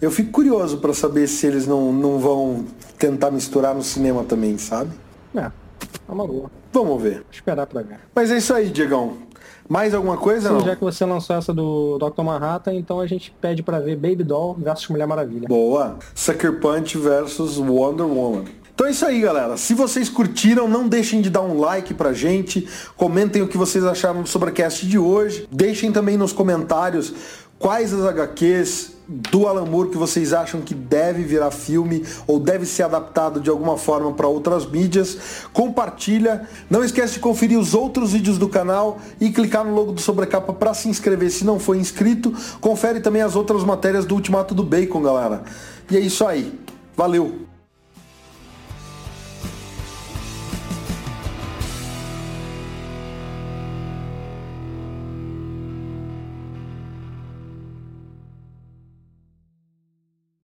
[0.00, 2.64] eu fico curioso para saber se eles não, não vão
[2.98, 4.90] tentar misturar no cinema também, sabe?
[5.34, 6.50] É, é uma boa.
[6.72, 7.14] Vamos ver.
[7.14, 7.98] Vou esperar pra ver.
[8.14, 9.25] Mas é isso aí, Diegão.
[9.68, 10.48] Mais alguma coisa?
[10.48, 10.60] Sim, não?
[10.60, 12.22] já que você lançou essa do Dr.
[12.22, 15.48] Manhattan, então a gente pede para ver Baby Doll versus Mulher Maravilha.
[15.48, 15.96] Boa.
[16.14, 18.44] Sucker Punch versus Wonder Woman.
[18.74, 19.56] Então é isso aí, galera.
[19.56, 22.68] Se vocês curtiram, não deixem de dar um like pra gente.
[22.94, 25.48] Comentem o que vocês acharam sobre a cast de hoje.
[25.50, 27.14] Deixem também nos comentários
[27.58, 32.66] quais as HQs do Alan Moore que vocês acham que deve virar filme ou deve
[32.66, 35.46] ser adaptado de alguma forma para outras mídias.
[35.52, 36.48] Compartilha.
[36.68, 40.52] Não esquece de conferir os outros vídeos do canal e clicar no logo do Sobrecapa
[40.52, 42.32] para se inscrever se não for inscrito.
[42.60, 45.42] Confere também as outras matérias do Ultimato do Bacon, galera.
[45.90, 46.58] E é isso aí.
[46.96, 47.45] Valeu!